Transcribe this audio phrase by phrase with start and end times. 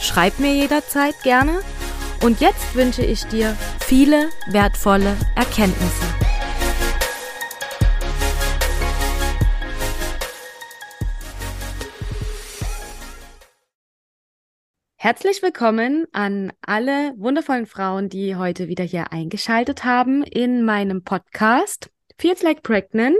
[0.00, 1.60] Schreib mir jederzeit gerne.
[2.22, 6.06] Und jetzt wünsche ich dir viele wertvolle Erkenntnisse.
[14.96, 21.90] Herzlich willkommen an alle wundervollen Frauen, die heute wieder hier eingeschaltet haben in meinem Podcast
[22.18, 23.18] Feels Like Pregnant.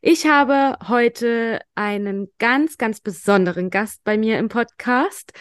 [0.00, 5.32] Ich habe heute einen ganz, ganz besonderen Gast bei mir im Podcast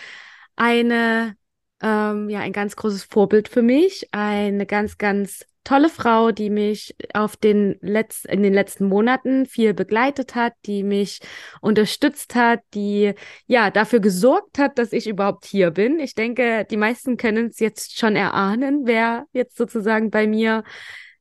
[0.61, 1.35] eine,
[1.81, 6.95] ähm, ja, ein ganz großes Vorbild für mich, eine ganz, ganz tolle Frau, die mich
[7.13, 11.19] auf den Letz in den letzten Monaten viel begleitet hat, die mich
[11.61, 13.13] unterstützt hat, die
[13.47, 15.99] ja dafür gesorgt hat, dass ich überhaupt hier bin.
[15.99, 20.63] Ich denke, die meisten können es jetzt schon erahnen, wer jetzt sozusagen bei mir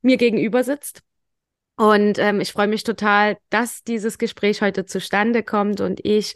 [0.03, 1.03] mir gegenüber sitzt.
[1.81, 6.35] Und ähm, ich freue mich total, dass dieses Gespräch heute zustande kommt und ich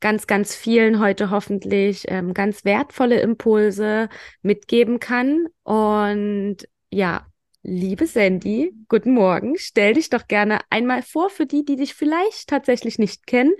[0.00, 4.08] ganz, ganz vielen heute hoffentlich ähm, ganz wertvolle Impulse
[4.42, 5.46] mitgeben kann.
[5.62, 6.58] Und
[6.90, 7.26] ja,
[7.62, 9.56] liebe Sandy, guten Morgen.
[9.58, 13.52] Stell dich doch gerne einmal vor für die, die dich vielleicht tatsächlich nicht kennen,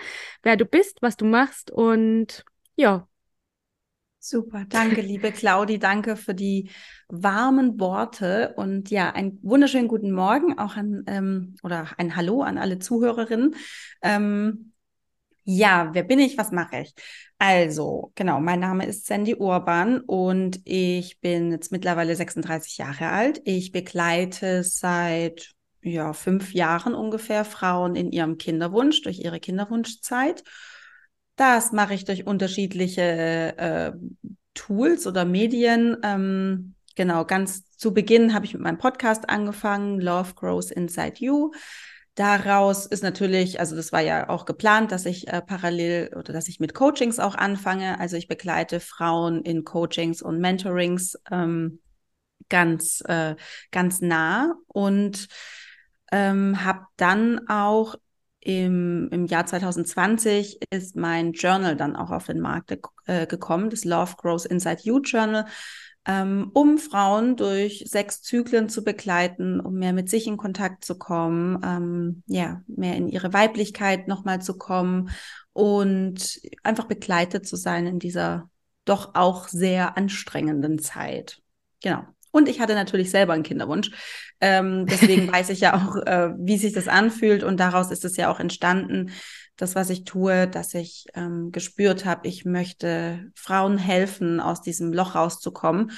[0.43, 2.45] wer du bist, was du machst und
[2.77, 3.07] ja.
[4.23, 6.71] Super, danke, liebe Claudi, danke für die
[7.09, 12.59] warmen Worte und ja, einen wunderschönen guten Morgen auch an ähm, oder ein Hallo an
[12.59, 13.55] alle Zuhörerinnen.
[14.03, 14.73] Ähm,
[15.57, 16.39] ja, wer bin ich?
[16.39, 16.95] Was mache ich?
[17.39, 23.41] Also, genau, mein Name ist Sandy Urban und ich bin jetzt mittlerweile 36 Jahre alt.
[23.45, 25.51] Ich begleite seit
[25.83, 30.45] ja, fünf Jahren ungefähr Frauen in ihrem Kinderwunsch, durch ihre Kinderwunschzeit.
[31.35, 33.93] Das mache ich durch unterschiedliche äh,
[34.55, 35.97] Tools oder Medien.
[36.05, 41.51] Ähm, genau, ganz zu Beginn habe ich mit meinem Podcast angefangen, Love Grows Inside You.
[42.15, 46.49] Daraus ist natürlich, also das war ja auch geplant, dass ich äh, parallel oder dass
[46.49, 48.01] ich mit Coachings auch anfange.
[48.01, 51.81] Also ich begleite Frauen in Coachings und Mentorings ähm,
[52.49, 53.37] ganz, äh,
[53.71, 55.29] ganz nah und
[56.13, 57.95] ähm, habe dann auch
[58.41, 63.85] im, im Jahr 2020 ist mein Journal dann auch auf den Markt äh, gekommen, das
[63.85, 65.47] Love Grows Inside You Journal
[66.11, 70.99] ähm, um Frauen durch sechs Zyklen zu begleiten, um mehr mit sich in Kontakt zu
[70.99, 75.11] kommen, ähm, ja, mehr in ihre Weiblichkeit nochmal zu kommen
[75.53, 78.51] und einfach begleitet zu sein in dieser
[78.85, 81.41] doch auch sehr anstrengenden Zeit.
[81.81, 82.03] Genau.
[82.33, 83.93] Und ich hatte natürlich selber einen Kinderwunsch.
[84.41, 87.45] Ähm, deswegen weiß ich ja auch, äh, wie sich das anfühlt.
[87.45, 89.13] Und daraus ist es ja auch entstanden,
[89.61, 94.93] das, was ich tue, dass ich ähm, gespürt habe, ich möchte Frauen helfen, aus diesem
[94.93, 95.93] Loch rauszukommen.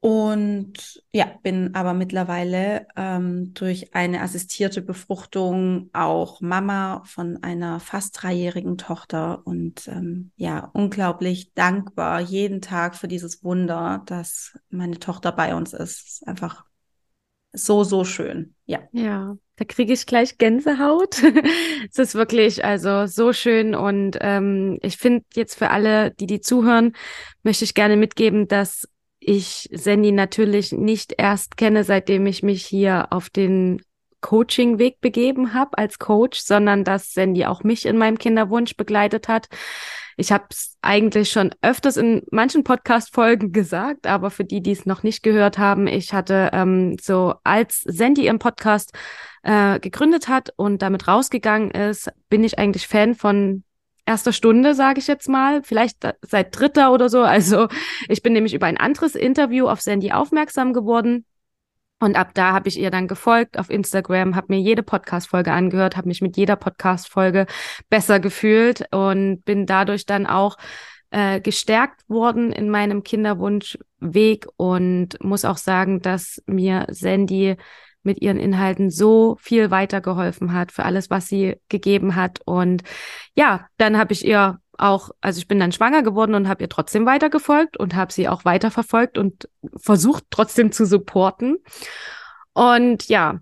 [0.00, 8.22] Und ja, bin aber mittlerweile ähm, durch eine assistierte Befruchtung auch Mama von einer fast
[8.22, 15.32] dreijährigen Tochter und ähm, ja, unglaublich dankbar jeden Tag für dieses Wunder, dass meine Tochter
[15.32, 16.06] bei uns ist.
[16.06, 16.64] ist einfach
[17.64, 18.54] so, so schön.
[18.66, 18.80] Ja.
[18.92, 21.22] Ja, da kriege ich gleich Gänsehaut.
[21.90, 26.40] es ist wirklich also so schön und ähm, ich finde jetzt für alle, die die
[26.40, 26.94] zuhören,
[27.42, 28.88] möchte ich gerne mitgeben, dass
[29.20, 33.82] ich Sandy natürlich nicht erst kenne, seitdem ich mich hier auf den
[34.20, 39.48] Coaching-Weg begeben habe als Coach, sondern dass Sandy auch mich in meinem Kinderwunsch begleitet hat.
[40.20, 44.84] Ich habe es eigentlich schon öfters in manchen Podcast-Folgen gesagt, aber für die, die es
[44.84, 48.92] noch nicht gehört haben, ich hatte ähm, so, als Sandy im Podcast
[49.44, 53.62] äh, gegründet hat und damit rausgegangen ist, bin ich eigentlich Fan von
[54.06, 57.22] erster Stunde, sage ich jetzt mal, vielleicht seit dritter oder so.
[57.22, 57.68] Also
[58.08, 61.26] ich bin nämlich über ein anderes Interview auf Sandy aufmerksam geworden
[62.00, 65.96] und ab da habe ich ihr dann gefolgt auf Instagram, habe mir jede Podcast-Folge angehört,
[65.96, 67.46] habe mich mit jeder Podcast-Folge
[67.88, 70.56] besser gefühlt und bin dadurch dann auch
[71.10, 77.56] äh, gestärkt worden in meinem Kinderwunschweg und muss auch sagen, dass mir Sandy
[78.02, 82.40] mit ihren Inhalten so viel weitergeholfen hat für alles, was sie gegeben hat.
[82.44, 82.82] Und
[83.34, 86.68] ja, dann habe ich ihr auch, also ich bin dann schwanger geworden und habe ihr
[86.68, 91.58] trotzdem weitergefolgt und habe sie auch weiterverfolgt und versucht trotzdem zu supporten.
[92.52, 93.40] Und ja,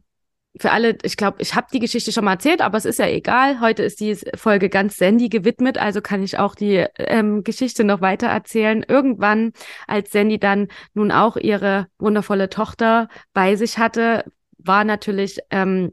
[0.59, 3.07] für alle, ich glaube, ich habe die Geschichte schon mal erzählt, aber es ist ja
[3.07, 3.61] egal.
[3.61, 8.01] Heute ist die Folge ganz Sandy gewidmet, also kann ich auch die ähm, Geschichte noch
[8.01, 8.85] weiter erzählen.
[8.87, 9.53] Irgendwann,
[9.87, 14.25] als Sandy dann nun auch ihre wundervolle Tochter bei sich hatte,
[14.59, 15.93] war natürlich ähm,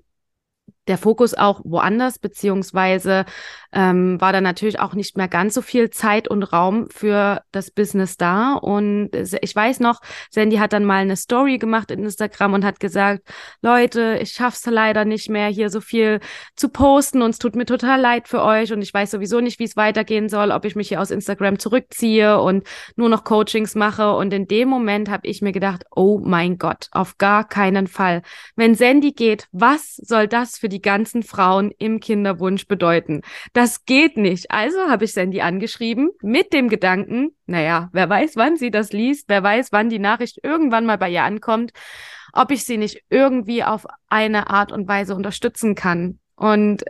[0.87, 3.25] der Fokus auch woanders, beziehungsweise
[3.73, 7.71] ähm, war da natürlich auch nicht mehr ganz so viel Zeit und Raum für das
[7.71, 8.53] Business da.
[8.53, 9.99] Und ich weiß noch,
[10.29, 13.23] Sandy hat dann mal eine Story gemacht in Instagram und hat gesagt,
[13.61, 16.19] Leute, ich schaff's leider nicht mehr, hier so viel
[16.55, 19.59] zu posten und es tut mir total leid für euch und ich weiß sowieso nicht,
[19.59, 23.75] wie es weitergehen soll, ob ich mich hier aus Instagram zurückziehe und nur noch Coachings
[23.75, 24.13] mache.
[24.15, 28.21] Und in dem Moment habe ich mir gedacht, oh mein Gott, auf gar keinen Fall.
[28.55, 33.21] Wenn Sandy geht, was soll das für die ganzen Frauen im Kinderwunsch bedeuten?
[33.53, 34.51] Das das geht nicht.
[34.51, 39.29] Also habe ich Sandy angeschrieben mit dem Gedanken, naja, wer weiß, wann sie das liest,
[39.29, 41.71] wer weiß, wann die Nachricht irgendwann mal bei ihr ankommt,
[42.33, 46.19] ob ich sie nicht irgendwie auf eine Art und Weise unterstützen kann.
[46.35, 46.83] Und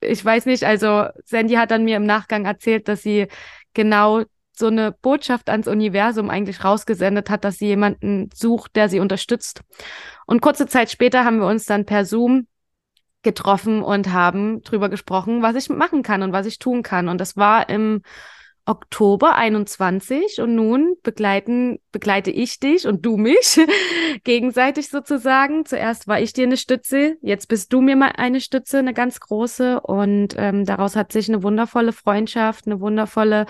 [0.00, 3.28] ich weiß nicht, also Sandy hat dann mir im Nachgang erzählt, dass sie
[3.72, 8.98] genau so eine Botschaft ans Universum eigentlich rausgesendet hat, dass sie jemanden sucht, der sie
[8.98, 9.60] unterstützt.
[10.26, 12.48] Und kurze Zeit später haben wir uns dann per Zoom
[13.22, 17.08] getroffen und haben drüber gesprochen, was ich machen kann und was ich tun kann.
[17.08, 18.02] Und das war im
[18.66, 23.60] Oktober 21 und nun begleiten, begleite ich dich und du mich
[24.24, 25.64] gegenseitig sozusagen.
[25.64, 29.18] Zuerst war ich dir eine Stütze, jetzt bist du mir mal eine Stütze, eine ganz
[29.18, 33.46] große und ähm, daraus hat sich eine wundervolle Freundschaft, eine wundervolle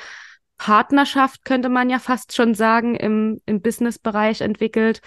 [0.60, 5.00] Partnerschaft, könnte man ja fast schon sagen, im, im Business-Bereich entwickelt.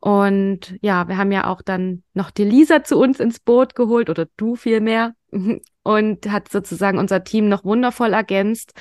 [0.00, 4.10] Und ja, wir haben ja auch dann noch die Lisa zu uns ins Boot geholt
[4.10, 5.14] oder du vielmehr
[5.84, 8.72] und hat sozusagen unser Team noch wundervoll ergänzt.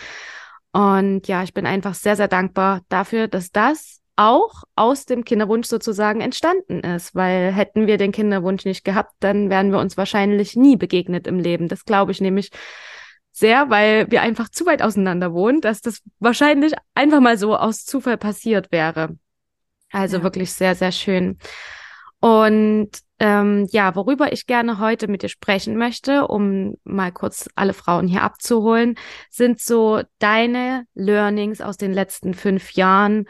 [0.71, 5.67] Und ja, ich bin einfach sehr, sehr dankbar dafür, dass das auch aus dem Kinderwunsch
[5.67, 10.55] sozusagen entstanden ist, weil hätten wir den Kinderwunsch nicht gehabt, dann wären wir uns wahrscheinlich
[10.55, 11.67] nie begegnet im Leben.
[11.67, 12.49] Das glaube ich nämlich
[13.35, 17.83] sehr, weil wir einfach zu weit auseinander wohnen, dass das wahrscheinlich einfach mal so aus
[17.83, 19.17] Zufall passiert wäre.
[19.91, 20.23] Also ja.
[20.23, 21.37] wirklich sehr, sehr schön.
[22.21, 27.73] Und ähm, ja, worüber ich gerne heute mit dir sprechen möchte, um mal kurz alle
[27.73, 28.95] Frauen hier abzuholen,
[29.29, 33.25] sind so deine Learnings aus den letzten fünf Jahren.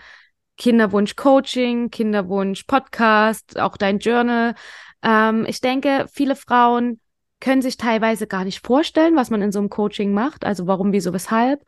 [0.58, 4.54] Kinderwunsch Coaching, Kinderwunsch Podcast, auch dein Journal.
[5.02, 7.00] Ähm, ich denke, viele Frauen
[7.46, 10.92] können sich teilweise gar nicht vorstellen, was man in so einem Coaching macht, also warum,
[10.94, 11.62] wieso, weshalb.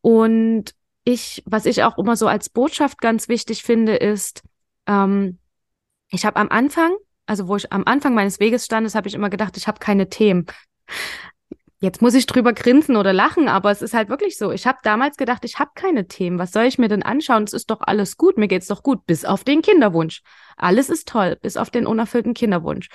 [0.00, 0.74] Und
[1.04, 4.42] ich, was ich auch immer so als Botschaft ganz wichtig finde, ist,
[4.88, 5.38] ähm,
[6.08, 6.96] ich habe am Anfang,
[7.26, 10.08] also wo ich am Anfang meines Weges stand, habe ich immer gedacht, ich habe keine
[10.08, 10.46] Themen.
[11.82, 14.52] Jetzt muss ich drüber grinsen oder lachen, aber es ist halt wirklich so.
[14.52, 16.38] Ich habe damals gedacht, ich habe keine Themen.
[16.38, 17.44] Was soll ich mir denn anschauen?
[17.44, 20.20] Es ist doch alles gut, mir geht's doch gut, bis auf den Kinderwunsch.
[20.58, 22.90] Alles ist toll, bis auf den unerfüllten Kinderwunsch.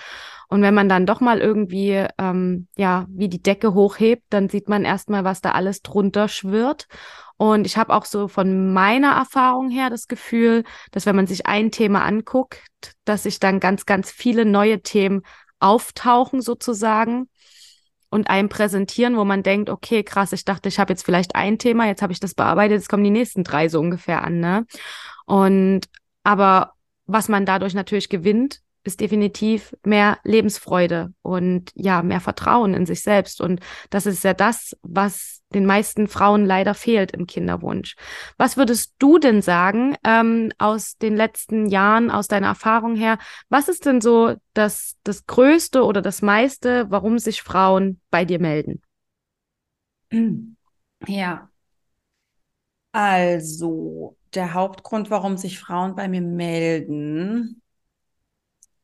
[0.49, 4.69] Und wenn man dann doch mal irgendwie, ähm, ja, wie die Decke hochhebt, dann sieht
[4.69, 6.85] man erstmal, was da alles drunter schwirrt.
[7.37, 11.47] Und ich habe auch so von meiner Erfahrung her das Gefühl, dass wenn man sich
[11.47, 12.61] ein Thema anguckt,
[13.03, 15.23] dass sich dann ganz, ganz viele neue Themen
[15.59, 17.29] auftauchen sozusagen
[18.15, 21.59] und einem präsentieren, wo man denkt, okay, krass, ich dachte, ich habe jetzt vielleicht ein
[21.59, 24.65] Thema, jetzt habe ich das bearbeitet, jetzt kommen die nächsten drei so ungefähr an, ne?
[25.25, 25.81] Und
[26.23, 26.73] aber
[27.07, 33.01] was man dadurch natürlich gewinnt, ist definitiv mehr Lebensfreude und ja, mehr Vertrauen in sich
[33.01, 33.41] selbst.
[33.41, 33.59] Und
[33.89, 37.95] das ist ja das, was den meisten Frauen leider fehlt im Kinderwunsch.
[38.37, 43.18] Was würdest du denn sagen ähm, aus den letzten Jahren, aus deiner Erfahrung her?
[43.49, 48.39] Was ist denn so das, das Größte oder das meiste, warum sich Frauen bei dir
[48.39, 48.81] melden?
[51.07, 51.49] Ja.
[52.94, 57.61] Also, der Hauptgrund, warum sich Frauen bei mir melden,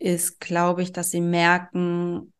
[0.01, 2.34] ist, glaube ich, dass sie merken,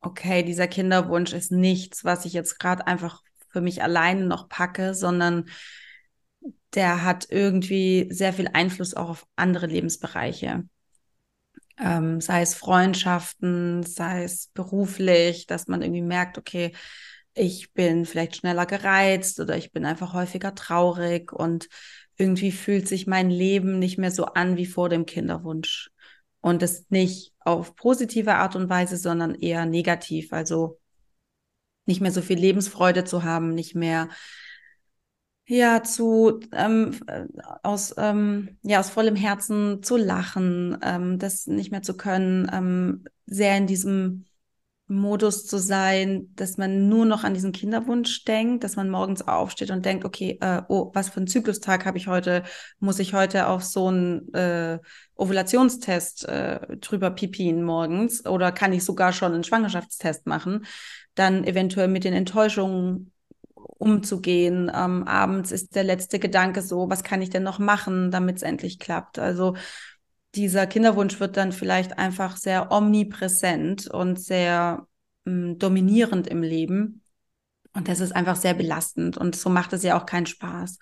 [0.00, 4.94] okay, dieser Kinderwunsch ist nichts, was ich jetzt gerade einfach für mich alleine noch packe,
[4.94, 5.48] sondern
[6.74, 10.64] der hat irgendwie sehr viel Einfluss auch auf andere Lebensbereiche.
[11.78, 16.72] Ähm, sei es Freundschaften, sei es beruflich, dass man irgendwie merkt, okay,
[17.34, 21.68] ich bin vielleicht schneller gereizt oder ich bin einfach häufiger traurig und
[22.16, 25.91] irgendwie fühlt sich mein Leben nicht mehr so an wie vor dem Kinderwunsch.
[26.42, 30.32] Und das nicht auf positive Art und Weise, sondern eher negativ.
[30.32, 30.78] Also
[31.86, 34.08] nicht mehr so viel Lebensfreude zu haben, nicht mehr
[35.46, 36.98] ja zu ähm,
[37.62, 43.04] aus ähm, ja aus vollem Herzen zu lachen, ähm, das nicht mehr zu können, ähm,
[43.26, 44.26] sehr in diesem
[44.94, 49.70] Modus zu sein, dass man nur noch an diesen Kinderwunsch denkt, dass man morgens aufsteht
[49.70, 52.42] und denkt, okay, äh, oh, was für einen Zyklustag habe ich heute?
[52.78, 54.78] Muss ich heute auf so einen äh,
[55.16, 60.66] Ovulationstest äh, drüber pipien morgens oder kann ich sogar schon einen Schwangerschaftstest machen?
[61.14, 63.12] Dann eventuell mit den Enttäuschungen
[63.82, 64.70] umzugehen.
[64.74, 68.42] Ähm, abends ist der letzte Gedanke so, was kann ich denn noch machen, damit es
[68.42, 69.18] endlich klappt?
[69.18, 69.56] Also
[70.34, 74.86] dieser Kinderwunsch wird dann vielleicht einfach sehr omnipräsent und sehr
[75.24, 77.02] mh, mm, dominierend im Leben.
[77.74, 80.78] Und das ist einfach sehr belastend und so macht es ja auch keinen Spaß.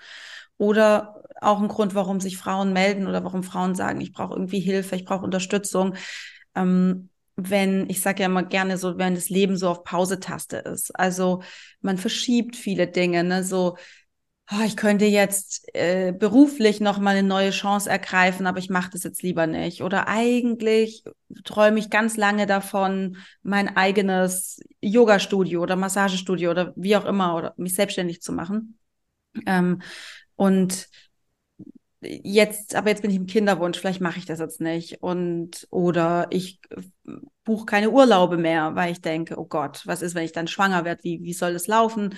[0.58, 4.60] Oder auch ein Grund, warum sich Frauen melden oder warum Frauen sagen, ich brauche irgendwie
[4.60, 5.94] Hilfe, ich brauche Unterstützung.
[6.54, 10.90] Ähm, wenn, ich sage ja immer gerne so, wenn das Leben so auf Pause-Taste ist.
[10.98, 11.42] Also
[11.80, 13.44] man verschiebt viele Dinge, ne?
[13.44, 13.76] So,
[14.52, 18.90] oh, ich könnte jetzt äh, beruflich noch mal eine neue Chance ergreifen, aber ich mache
[18.92, 19.82] das jetzt lieber nicht.
[19.82, 21.04] Oder eigentlich
[21.44, 27.54] träume ich ganz lange davon, mein eigenes Yoga-Studio oder Massagestudio oder wie auch immer oder
[27.56, 28.78] mich selbstständig zu machen.
[29.46, 29.82] Ähm,
[30.36, 30.88] und
[32.00, 35.02] jetzt, aber jetzt bin ich im Kinderwunsch, vielleicht mache ich das jetzt nicht.
[35.02, 36.60] Und oder ich
[37.44, 40.84] buche keine Urlaube mehr, weil ich denke, oh Gott, was ist, wenn ich dann schwanger
[40.84, 41.04] werde?
[41.04, 42.14] Wie, wie soll das laufen?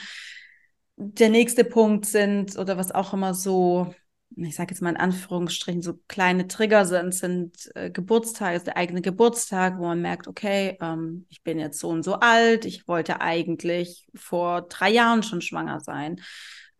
[1.04, 3.94] Der nächste Punkt sind, oder was auch immer so,
[4.36, 8.76] ich sage jetzt mal in Anführungsstrichen, so kleine Trigger sind, sind äh, Geburtstage, ist der
[8.76, 12.86] eigene Geburtstag, wo man merkt, okay, ähm, ich bin jetzt so und so alt, ich
[12.86, 16.20] wollte eigentlich vor drei Jahren schon schwanger sein,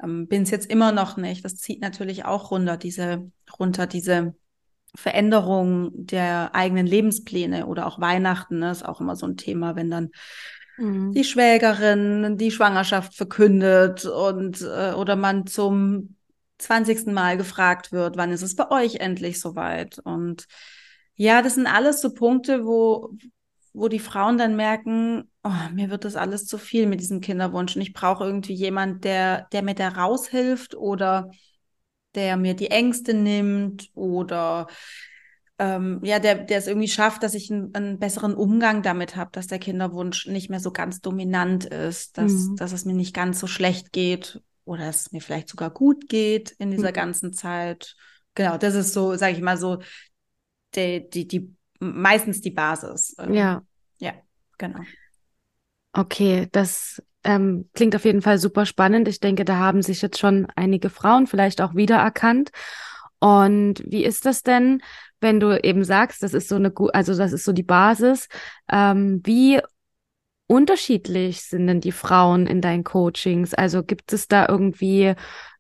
[0.03, 1.45] ähm, bin es jetzt immer noch nicht.
[1.45, 4.35] Das zieht natürlich auch runter, diese, runter, diese
[4.95, 9.91] Veränderung der eigenen Lebenspläne oder auch Weihnachten, ne, ist auch immer so ein Thema, wenn
[9.91, 10.11] dann
[10.83, 11.13] mhm.
[11.13, 16.17] die Schwägerin die Schwangerschaft verkündet und äh, oder man zum
[16.59, 17.07] 20.
[17.07, 19.99] Mal gefragt wird, wann ist es bei euch endlich soweit?
[19.99, 20.47] Und
[21.15, 23.11] ja, das sind alles so Punkte, wo,
[23.73, 27.75] wo die Frauen dann merken, oh, mir wird das alles zu viel mit diesem Kinderwunsch
[27.75, 31.31] und ich brauche irgendwie jemand, der, der mir da raushilft oder
[32.15, 34.67] der mir die Ängste nimmt oder
[35.63, 39.31] ähm, ja, der, der es irgendwie schafft, dass ich einen, einen besseren Umgang damit habe,
[39.33, 42.57] dass der Kinderwunsch nicht mehr so ganz dominant ist, dass, mhm.
[42.57, 46.09] dass es mir nicht ganz so schlecht geht oder dass es mir vielleicht sogar gut
[46.09, 46.95] geht in dieser mhm.
[46.95, 47.95] ganzen Zeit.
[48.35, 49.79] Genau, das ist so, sage ich mal so,
[50.75, 53.15] die, die, die meistens die Basis.
[53.21, 53.63] Ähm, ja.
[53.99, 54.15] Ja,
[54.59, 54.81] genau.
[55.93, 59.07] Okay, das ähm, klingt auf jeden Fall super spannend.
[59.07, 62.51] Ich denke, da haben sich jetzt schon einige Frauen vielleicht auch wiedererkannt.
[63.21, 64.83] Und wie ist das denn,
[65.23, 68.29] wenn du eben sagst, das ist so eine, also das ist so die Basis.
[68.71, 69.61] Ähm, wie
[70.47, 73.55] unterschiedlich sind denn die Frauen in deinen Coachings?
[73.55, 75.15] Also gibt es da irgendwie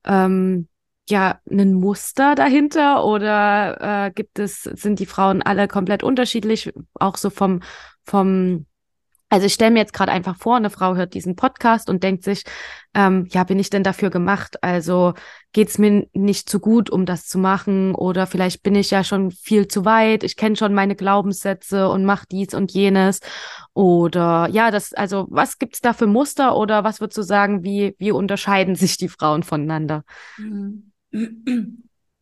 [0.04, 0.68] ähm,
[1.08, 7.16] ja ein Muster dahinter oder äh, gibt es sind die Frauen alle komplett unterschiedlich, auch
[7.16, 7.60] so vom
[8.04, 8.66] vom
[9.32, 12.22] also ich stelle mir jetzt gerade einfach vor, eine Frau hört diesen Podcast und denkt
[12.22, 12.44] sich,
[12.92, 14.62] ähm, ja, bin ich denn dafür gemacht?
[14.62, 15.14] Also
[15.52, 17.94] geht's mir nicht zu gut, um das zu machen?
[17.94, 22.04] Oder vielleicht bin ich ja schon viel zu weit, ich kenne schon meine Glaubenssätze und
[22.04, 23.20] mache dies und jenes.
[23.72, 27.96] Oder ja, das, also was gibt's da für Muster oder was würdest du sagen, wie,
[27.98, 30.04] wie unterscheiden sich die Frauen voneinander?
[30.36, 30.92] Mhm.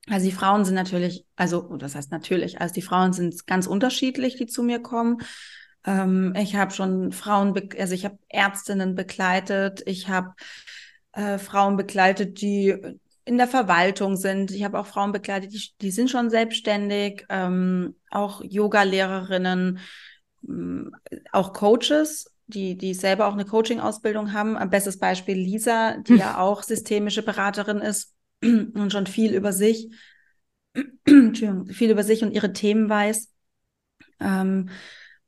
[0.09, 4.37] Also die Frauen sind natürlich, also das heißt natürlich, also die Frauen sind ganz unterschiedlich,
[4.37, 5.19] die zu mir kommen.
[5.85, 10.35] Ähm, ich habe schon Frauen, also ich habe Ärztinnen begleitet, ich habe
[11.13, 12.77] äh, Frauen begleitet, die
[13.25, 14.51] in der Verwaltung sind.
[14.51, 19.79] Ich habe auch Frauen begleitet, die, die sind schon selbstständig, ähm, auch Yoga-Lehrerinnen,
[20.49, 20.97] ähm,
[21.33, 24.57] auch Coaches, die, die selber auch eine Coaching-Ausbildung haben.
[24.57, 26.19] Ein bestes Beispiel Lisa, die hm.
[26.19, 29.91] ja auch systemische Beraterin ist und schon viel über sich,
[31.07, 33.29] viel über sich und ihre Themen weiß.
[34.21, 34.71] Ähm,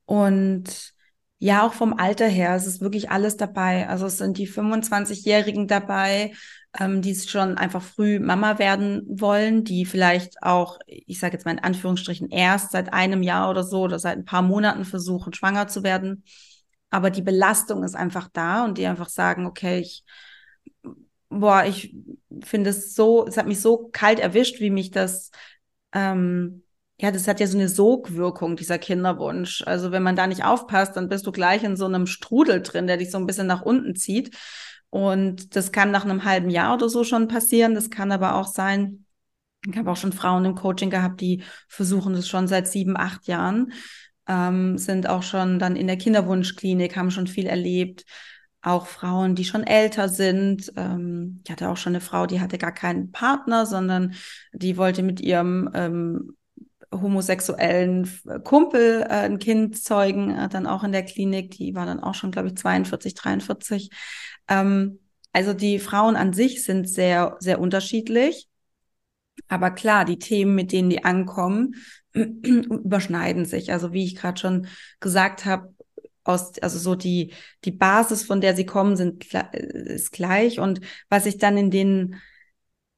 [0.07, 0.93] und
[1.39, 3.89] ja, auch vom Alter her, es ist wirklich alles dabei.
[3.89, 6.33] Also es sind die 25-Jährigen dabei,
[6.79, 11.51] ähm, die schon einfach früh Mama werden wollen, die vielleicht auch, ich sage jetzt mal
[11.53, 15.67] in Anführungsstrichen, erst seit einem Jahr oder so oder seit ein paar Monaten versuchen, schwanger
[15.67, 16.25] zu werden.
[16.91, 20.05] Aber die Belastung ist einfach da und die einfach sagen, okay, ich,
[21.29, 21.95] boah, ich
[22.45, 25.31] finde es so, es hat mich so kalt erwischt, wie mich das
[25.93, 26.63] ähm,
[27.03, 29.65] ja, das hat ja so eine Sogwirkung, dieser Kinderwunsch.
[29.67, 32.87] Also wenn man da nicht aufpasst, dann bist du gleich in so einem Strudel drin,
[32.87, 34.37] der dich so ein bisschen nach unten zieht.
[34.89, 37.75] Und das kann nach einem halben Jahr oder so schon passieren.
[37.75, 39.05] Das kann aber auch sein,
[39.69, 43.27] ich habe auch schon Frauen im Coaching gehabt, die versuchen das schon seit sieben, acht
[43.27, 43.73] Jahren,
[44.29, 48.05] ähm, sind auch schon dann in der Kinderwunschklinik, haben schon viel erlebt.
[48.65, 50.73] Auch Frauen, die schon älter sind.
[50.77, 54.15] Ähm, ich hatte auch schon eine Frau, die hatte gar keinen Partner, sondern
[54.53, 56.37] die wollte mit ihrem ähm,
[56.93, 58.09] homosexuellen
[58.45, 61.53] Kumpel äh, ein Kind zeugen, äh, dann auch in der Klinik.
[61.53, 63.91] Die war dann auch schon, glaube ich, 42, 43.
[64.49, 64.99] Ähm,
[65.33, 68.49] also die Frauen an sich sind sehr, sehr unterschiedlich.
[69.49, 71.77] Aber klar, die Themen, mit denen die ankommen,
[72.13, 73.73] überschneiden sich.
[73.73, 74.67] Also wie ich gerade schon
[75.01, 75.75] gesagt habe,
[76.25, 77.33] aus, also so die,
[77.65, 80.61] die Basis, von der sie kommen, sind, ist gleich.
[80.61, 82.17] Und was sich dann in den,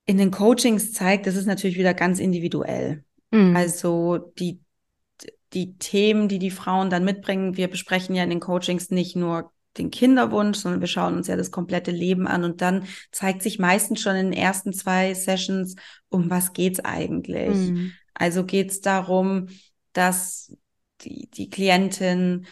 [0.04, 3.04] in den Coachings zeigt, das ist natürlich wieder ganz individuell.
[3.34, 3.56] Mhm.
[3.56, 4.60] Also die,
[5.52, 9.52] die Themen, die die Frauen dann mitbringen, wir besprechen ja in den Coachings nicht nur
[9.76, 13.58] den Kinderwunsch, sondern wir schauen uns ja das komplette Leben an und dann zeigt sich
[13.58, 15.74] meistens schon in den ersten zwei Sessions,
[16.08, 17.70] um was geht's eigentlich.
[17.70, 17.92] Mhm.
[18.14, 19.48] Also geht's darum,
[19.92, 20.56] dass
[21.00, 22.46] die, die Klientin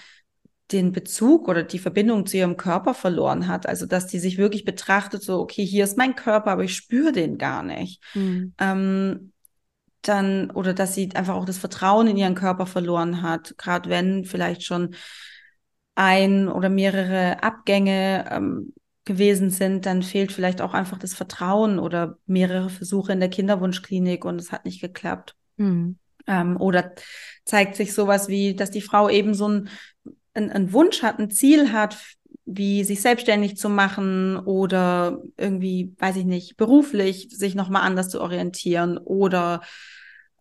[0.73, 3.67] den Bezug oder die Verbindung zu ihrem Körper verloren hat.
[3.67, 7.13] Also dass die sich wirklich betrachtet, so, okay, hier ist mein Körper, aber ich spüre
[7.13, 8.03] den gar nicht.
[8.15, 8.55] Mhm.
[8.59, 9.33] Ähm,
[10.03, 14.25] dann, oder dass sie einfach auch das Vertrauen in ihren Körper verloren hat, gerade wenn
[14.25, 14.95] vielleicht schon
[15.95, 18.73] ein oder mehrere Abgänge ähm,
[19.05, 24.25] gewesen sind, dann fehlt vielleicht auch einfach das Vertrauen oder mehrere Versuche in der Kinderwunschklinik
[24.25, 25.35] und es hat nicht geklappt.
[25.57, 25.97] Mhm.
[26.27, 26.93] Ähm, oder
[27.45, 29.69] zeigt sich sowas wie, dass die Frau eben so ein,
[30.35, 31.99] ein, ein Wunsch hat, ein Ziel hat,
[32.45, 38.21] wie sich selbstständig zu machen oder irgendwie, weiß ich nicht, beruflich sich nochmal anders zu
[38.21, 39.63] orientieren oder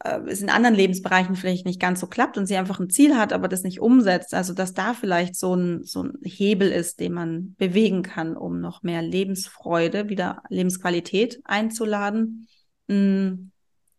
[0.03, 3.17] äh, es in anderen Lebensbereichen vielleicht nicht ganz so klappt und sie einfach ein Ziel
[3.17, 4.33] hat, aber das nicht umsetzt.
[4.33, 8.59] Also dass da vielleicht so ein, so ein Hebel ist, den man bewegen kann, um
[8.61, 12.47] noch mehr Lebensfreude, wieder Lebensqualität einzuladen.
[12.87, 13.51] Hm,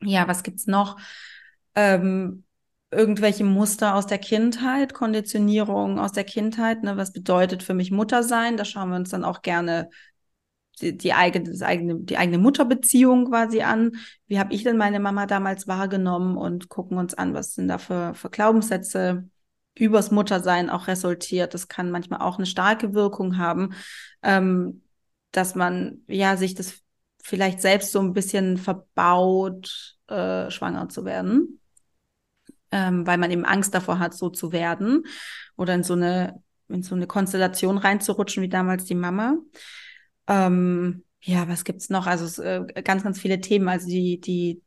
[0.03, 0.99] ja, was gibt's noch?
[1.75, 2.45] Ähm,
[2.91, 8.23] irgendwelche Muster aus der Kindheit, Konditionierung aus der Kindheit, ne, was bedeutet für mich Mutter
[8.23, 8.57] sein?
[8.57, 9.89] Da schauen wir uns dann auch gerne
[10.81, 13.93] die, eigene, das eigene, die eigene Mutterbeziehung quasi an.
[14.27, 17.79] Wie habe ich denn meine Mama damals wahrgenommen und gucken uns an, was sind da
[17.79, 19.29] für, für Glaubenssätze
[19.75, 21.55] übers Muttersein auch resultiert.
[21.55, 23.75] Das kann manchmal auch eine starke Wirkung haben,
[24.23, 24.83] ähm,
[25.31, 26.81] dass man ja sich das
[27.23, 31.61] vielleicht selbst so ein bisschen verbaut, äh, schwanger zu werden,
[32.71, 35.05] ähm, weil man eben Angst davor hat, so zu werden
[35.57, 39.37] oder in so eine in so eine Konstellation reinzurutschen wie damals die Mama.
[40.27, 42.07] Ähm, ja, was gibt's noch?
[42.07, 43.69] Also äh, ganz, ganz viele Themen.
[43.69, 44.61] Also die, die,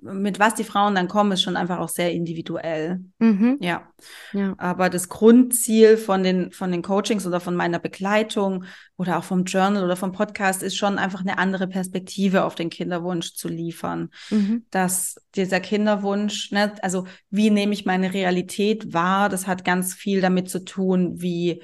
[0.00, 3.00] mit was die Frauen dann kommen, ist schon einfach auch sehr individuell.
[3.18, 3.58] Mhm.
[3.60, 3.88] Ja.
[4.32, 4.54] ja.
[4.58, 8.64] Aber das Grundziel von den, von den Coachings oder von meiner Begleitung
[8.96, 12.70] oder auch vom Journal oder vom Podcast ist schon einfach eine andere Perspektive auf den
[12.70, 14.10] Kinderwunsch zu liefern.
[14.30, 14.64] Mhm.
[14.70, 20.20] Dass dieser Kinderwunsch, ne, also wie nehme ich meine Realität wahr, das hat ganz viel
[20.20, 21.62] damit zu tun, wie,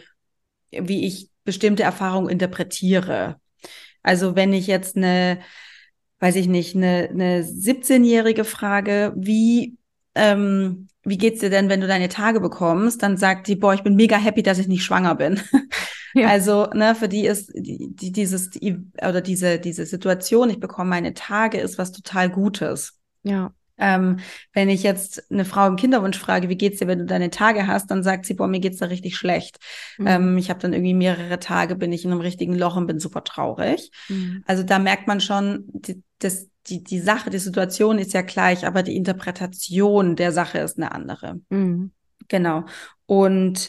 [0.70, 3.36] wie ich bestimmte Erfahrungen interpretiere.
[4.02, 5.40] Also wenn ich jetzt eine,
[6.20, 9.76] weiß ich nicht, eine, eine 17-Jährige frage, wie,
[10.14, 13.02] ähm, wie geht's dir denn, wenn du deine Tage bekommst?
[13.02, 15.40] Dann sagt die, boah, ich bin mega happy, dass ich nicht schwanger bin.
[16.14, 16.28] Ja.
[16.28, 20.90] Also, ne, für die ist die, die, dieses die, oder diese diese Situation, ich bekomme
[20.90, 23.00] meine Tage, ist was total Gutes.
[23.22, 23.54] Ja.
[23.84, 24.20] Ähm,
[24.52, 27.66] wenn ich jetzt eine Frau im Kinderwunsch frage, wie geht's dir, wenn du deine Tage
[27.66, 29.58] hast, dann sagt sie, boah, mir geht's da richtig schlecht.
[29.98, 30.06] Mhm.
[30.06, 33.00] Ähm, ich habe dann irgendwie mehrere Tage, bin ich in einem richtigen Loch und bin
[33.00, 33.90] super traurig.
[34.08, 34.44] Mhm.
[34.46, 38.64] Also da merkt man schon, die, das, die, die Sache, die Situation ist ja gleich,
[38.64, 41.40] aber die Interpretation der Sache ist eine andere.
[41.50, 41.90] Mhm.
[42.28, 42.64] Genau.
[43.06, 43.68] Und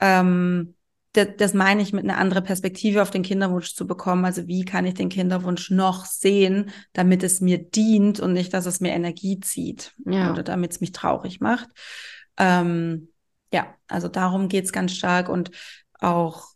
[0.00, 0.74] ähm,
[1.12, 4.24] das, das meine ich mit einer anderen Perspektive auf den Kinderwunsch zu bekommen.
[4.24, 8.66] Also wie kann ich den Kinderwunsch noch sehen, damit es mir dient und nicht, dass
[8.66, 10.30] es mir Energie zieht ja.
[10.30, 11.68] oder damit es mich traurig macht.
[12.36, 13.08] Ähm,
[13.52, 15.50] ja, also darum geht's ganz stark und
[15.98, 16.46] auch,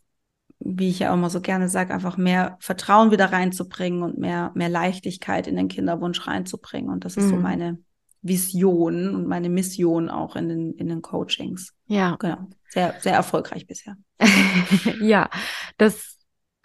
[0.61, 4.69] wie ich ja immer so gerne sage, einfach mehr Vertrauen wieder reinzubringen und mehr, mehr
[4.69, 6.91] Leichtigkeit in den Kinderwunsch reinzubringen.
[6.91, 7.31] Und das ist mhm.
[7.31, 7.79] so meine
[8.25, 11.75] Vision und meine Mission auch in den, in den Coachings.
[11.87, 12.17] Ja.
[12.19, 12.49] Genau.
[12.71, 13.97] Sehr, sehr erfolgreich bisher.
[15.01, 15.29] ja,
[15.77, 16.17] das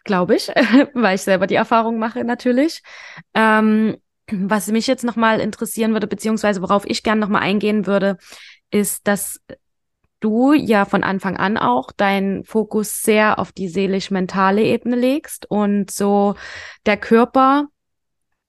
[0.05, 0.47] glaube ich,
[0.93, 2.81] weil ich selber die Erfahrung mache natürlich.
[3.33, 3.97] Ähm,
[4.31, 8.17] was mich jetzt nochmal interessieren würde, beziehungsweise worauf ich gerne nochmal eingehen würde,
[8.71, 9.41] ist, dass
[10.21, 15.91] du ja von Anfang an auch deinen Fokus sehr auf die seelisch-mentale Ebene legst und
[15.91, 16.35] so
[16.85, 17.67] der Körper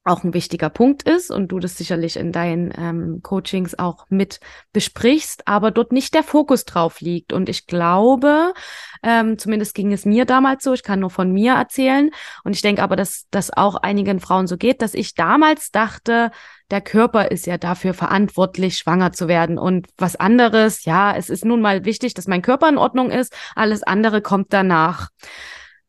[0.03, 4.41] auch ein wichtiger Punkt ist und du das sicherlich in deinen ähm, Coachings auch mit
[4.73, 7.35] besprichst, aber dort nicht der Fokus drauf liegt.
[7.35, 8.55] Und ich glaube,
[9.03, 12.11] ähm, zumindest ging es mir damals so, ich kann nur von mir erzählen
[12.45, 16.31] und ich denke aber, dass das auch einigen Frauen so geht, dass ich damals dachte,
[16.71, 21.45] der Körper ist ja dafür verantwortlich, schwanger zu werden und was anderes, ja, es ist
[21.45, 25.09] nun mal wichtig, dass mein Körper in Ordnung ist, alles andere kommt danach.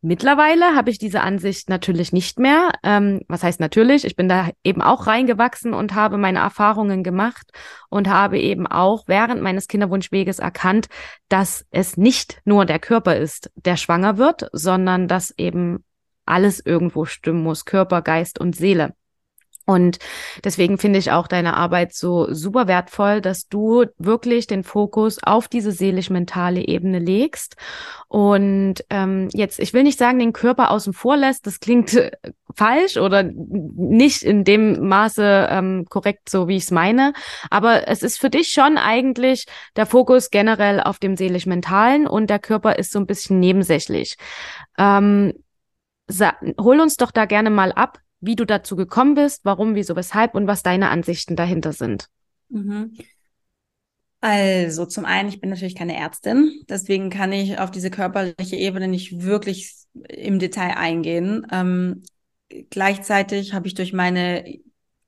[0.04, 2.72] Mittlerweile habe ich diese Ansicht natürlich nicht mehr.
[2.82, 4.04] Ähm, was heißt natürlich?
[4.04, 7.52] Ich bin da eben auch reingewachsen und habe meine Erfahrungen gemacht
[7.88, 10.88] und habe eben auch während meines Kinderwunschweges erkannt,
[11.28, 15.84] dass es nicht nur der Körper ist, der schwanger wird, sondern dass eben
[16.26, 18.94] alles irgendwo stimmen muss, Körper, Geist und Seele.
[19.64, 19.98] Und
[20.44, 25.48] deswegen finde ich auch deine Arbeit so super wertvoll, dass du wirklich den Fokus auf
[25.48, 27.56] diese seelisch-mentale Ebene legst.
[28.08, 31.96] Und ähm, jetzt, ich will nicht sagen, den Körper außen vor lässt, das klingt
[32.54, 37.12] falsch oder nicht in dem Maße ähm, korrekt, so wie ich es meine.
[37.50, 39.46] Aber es ist für dich schon eigentlich
[39.76, 44.16] der Fokus generell auf dem seelisch-mentalen und der Körper ist so ein bisschen nebensächlich.
[44.76, 45.32] Ähm,
[46.60, 50.34] hol uns doch da gerne mal ab, wie du dazu gekommen bist, warum, wieso, weshalb
[50.34, 52.08] und was deine Ansichten dahinter sind.
[52.48, 52.96] Mhm.
[54.20, 58.86] Also zum einen, ich bin natürlich keine Ärztin, deswegen kann ich auf diese körperliche Ebene
[58.86, 59.74] nicht wirklich
[60.08, 61.44] im Detail eingehen.
[61.50, 62.04] Ähm,
[62.70, 64.44] gleichzeitig habe ich durch meine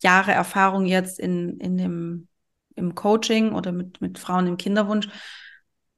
[0.03, 2.29] Jahre Erfahrung jetzt in, in dem,
[2.74, 5.09] im Coaching oder mit, mit Frauen im Kinderwunsch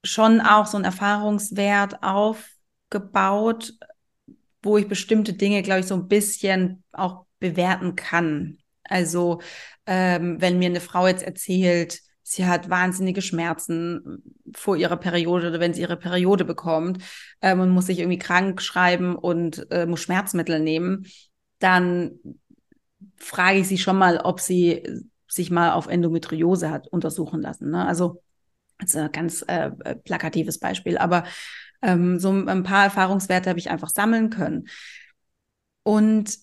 [0.04, 3.72] schon auch so einen Erfahrungswert aufgebaut,
[4.66, 8.58] wo ich bestimmte Dinge, glaube ich, so ein bisschen auch bewerten kann.
[8.84, 9.40] Also
[9.86, 14.22] ähm, wenn mir eine Frau jetzt erzählt, sie hat wahnsinnige Schmerzen
[14.54, 17.02] vor ihrer Periode oder wenn sie ihre Periode bekommt
[17.40, 21.06] ähm, und muss sich irgendwie krank schreiben und äh, muss Schmerzmittel nehmen,
[21.60, 22.18] dann
[23.16, 24.82] frage ich sie schon mal, ob sie
[25.28, 27.70] sich mal auf Endometriose hat untersuchen lassen.
[27.70, 27.86] Ne?
[27.86, 28.22] Also
[28.78, 29.70] das ist ein ganz äh,
[30.04, 31.24] plakatives Beispiel, aber
[31.82, 34.68] ähm, so ein paar Erfahrungswerte habe ich einfach sammeln können.
[35.82, 36.38] Und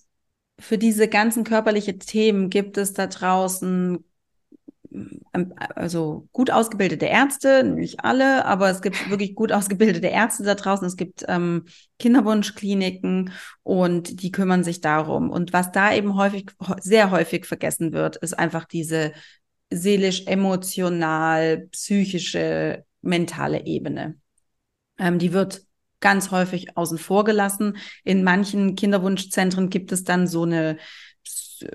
[0.59, 4.03] für diese ganzen körperlichen Themen gibt es da draußen
[5.33, 10.55] ähm, also gut ausgebildete Ärzte, nicht alle, aber es gibt wirklich gut ausgebildete Ärzte da
[10.55, 10.85] draußen.
[10.87, 11.65] Es gibt ähm,
[11.99, 13.31] Kinderwunschkliniken
[13.63, 15.29] und die kümmern sich darum.
[15.29, 19.13] Und was da eben häufig, sehr häufig vergessen wird, ist einfach diese
[19.71, 24.15] seelisch, emotional, psychische, mentale Ebene.
[24.97, 25.63] Ähm, die wird
[25.99, 27.77] ganz häufig außen vor gelassen.
[28.03, 30.77] In manchen Kinderwunschzentren gibt es dann so eine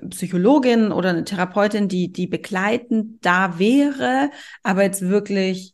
[0.09, 4.29] Psychologin oder eine Therapeutin, die, die begleitend da wäre,
[4.63, 5.73] aber jetzt wirklich,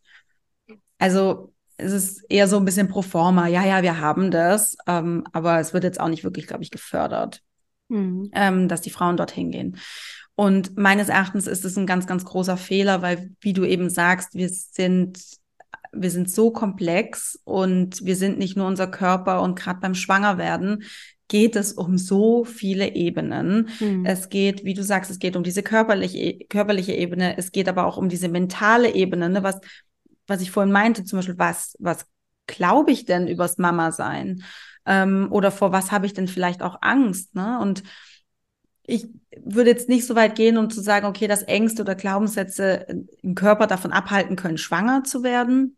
[0.97, 3.47] also es ist eher so ein bisschen pro forma.
[3.47, 6.71] Ja, ja, wir haben das, ähm, aber es wird jetzt auch nicht wirklich, glaube ich,
[6.71, 7.41] gefördert,
[7.89, 8.29] mhm.
[8.33, 9.77] ähm, dass die Frauen dorthin gehen.
[10.35, 14.33] Und meines Erachtens ist es ein ganz, ganz großer Fehler, weil, wie du eben sagst,
[14.33, 15.19] wir sind
[15.95, 20.83] wir sind so komplex und wir sind nicht nur unser Körper und gerade beim Schwangerwerden
[21.27, 23.69] geht es um so viele Ebenen.
[23.79, 24.05] Mhm.
[24.05, 27.85] Es geht, wie du sagst, es geht um diese körperliche, körperliche Ebene, es geht aber
[27.85, 29.43] auch um diese mentale Ebene, ne?
[29.43, 29.59] was,
[30.27, 32.05] was ich vorhin meinte, zum Beispiel, was, was
[32.47, 34.43] glaube ich denn übers Mama sein?
[34.85, 37.33] Ähm, oder vor was habe ich denn vielleicht auch Angst?
[37.33, 37.59] Ne?
[37.59, 37.83] Und
[38.83, 39.07] ich
[39.43, 42.85] würde jetzt nicht so weit gehen, um zu sagen, okay, dass Ängste oder Glaubenssätze
[43.21, 45.77] im Körper davon abhalten können, schwanger zu werden.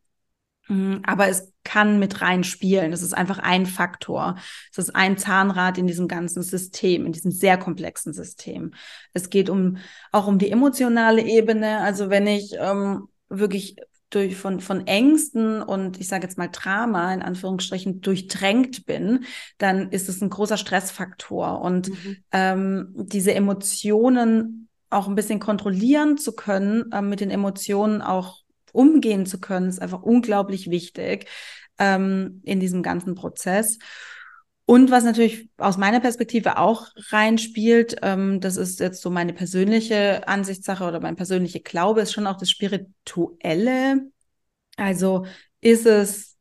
[0.68, 2.92] Mhm, aber es kann mit rein spielen.
[2.92, 4.36] Das ist einfach ein Faktor.
[4.72, 8.74] Es ist ein Zahnrad in diesem ganzen System, in diesem sehr komplexen System.
[9.14, 9.78] Es geht um
[10.12, 11.80] auch um die emotionale Ebene.
[11.80, 13.76] Also wenn ich ähm, wirklich
[14.10, 19.26] durch von von Ängsten und ich sage jetzt mal Drama in Anführungsstrichen durchdrängt bin,
[19.58, 22.18] dann ist es ein großer Stressfaktor und mhm.
[22.32, 28.44] ähm, diese Emotionen auch ein bisschen kontrollieren zu können, äh, mit den Emotionen auch
[28.78, 31.28] umgehen zu können, ist einfach unglaublich wichtig
[31.80, 33.80] ähm, in diesem ganzen Prozess.
[34.66, 40.28] Und was natürlich aus meiner Perspektive auch reinspielt, ähm, das ist jetzt so meine persönliche
[40.28, 44.12] Ansichtssache oder mein persönlicher Glaube, ist schon auch das Spirituelle.
[44.76, 45.26] Also
[45.62, 46.36] ist es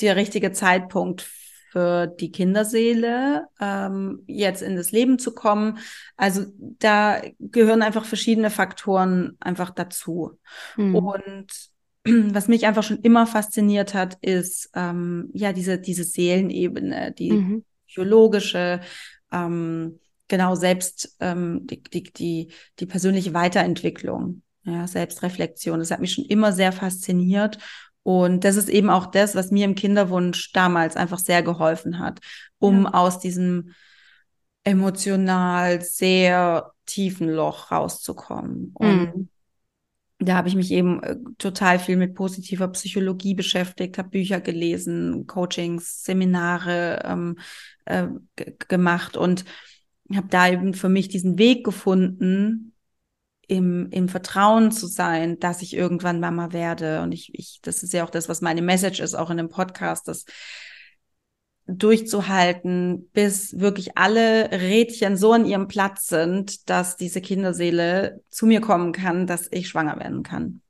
[0.00, 1.28] der richtige Zeitpunkt
[1.76, 5.76] für die Kinderseele, ähm, jetzt in das Leben zu kommen.
[6.16, 10.38] Also da gehören einfach verschiedene Faktoren einfach dazu.
[10.78, 10.94] Mhm.
[10.94, 11.46] Und
[12.32, 17.64] was mich einfach schon immer fasziniert hat, ist ähm, ja diese, diese Seelenebene, die mhm.
[17.86, 18.80] psychologische,
[19.30, 25.78] ähm, genau selbst ähm, die, die, die, die persönliche Weiterentwicklung, ja, Selbstreflexion.
[25.78, 27.58] Das hat mich schon immer sehr fasziniert.
[28.06, 32.20] Und das ist eben auch das, was mir im Kinderwunsch damals einfach sehr geholfen hat,
[32.60, 32.94] um ja.
[32.94, 33.72] aus diesem
[34.62, 38.70] emotional sehr tiefen Loch rauszukommen.
[38.74, 39.28] Und mhm.
[40.20, 45.26] da habe ich mich eben äh, total viel mit positiver Psychologie beschäftigt, habe Bücher gelesen,
[45.26, 47.38] Coachings, Seminare ähm,
[47.86, 48.06] äh,
[48.68, 49.44] gemacht und
[50.14, 52.72] habe da eben für mich diesen Weg gefunden,
[53.46, 57.02] im, im Vertrauen zu sein, dass ich irgendwann Mama werde.
[57.02, 59.48] Und ich, ich, das ist ja auch das, was meine Message ist, auch in dem
[59.48, 60.24] Podcast, dass
[61.68, 68.60] durchzuhalten, bis wirklich alle Rädchen so an ihrem Platz sind, dass diese Kinderseele zu mir
[68.60, 70.62] kommen kann, dass ich schwanger werden kann.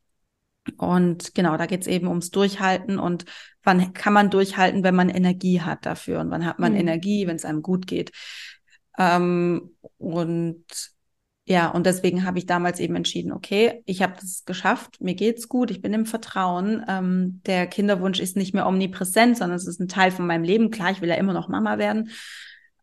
[0.78, 3.24] Und genau, da geht's eben ums Durchhalten und
[3.62, 6.80] wann kann man durchhalten, wenn man Energie hat dafür und wann hat man mhm.
[6.80, 8.12] Energie, wenn es einem gut geht.
[8.98, 10.64] Ähm, und
[11.48, 15.48] ja, und deswegen habe ich damals eben entschieden, okay, ich habe das geschafft, mir geht's
[15.48, 16.85] gut, ich bin im Vertrauen.
[16.88, 20.72] Ähm, der Kinderwunsch ist nicht mehr omnipräsent, sondern es ist ein Teil von meinem Leben.
[20.72, 22.11] Klar, ich will ja immer noch Mama werden,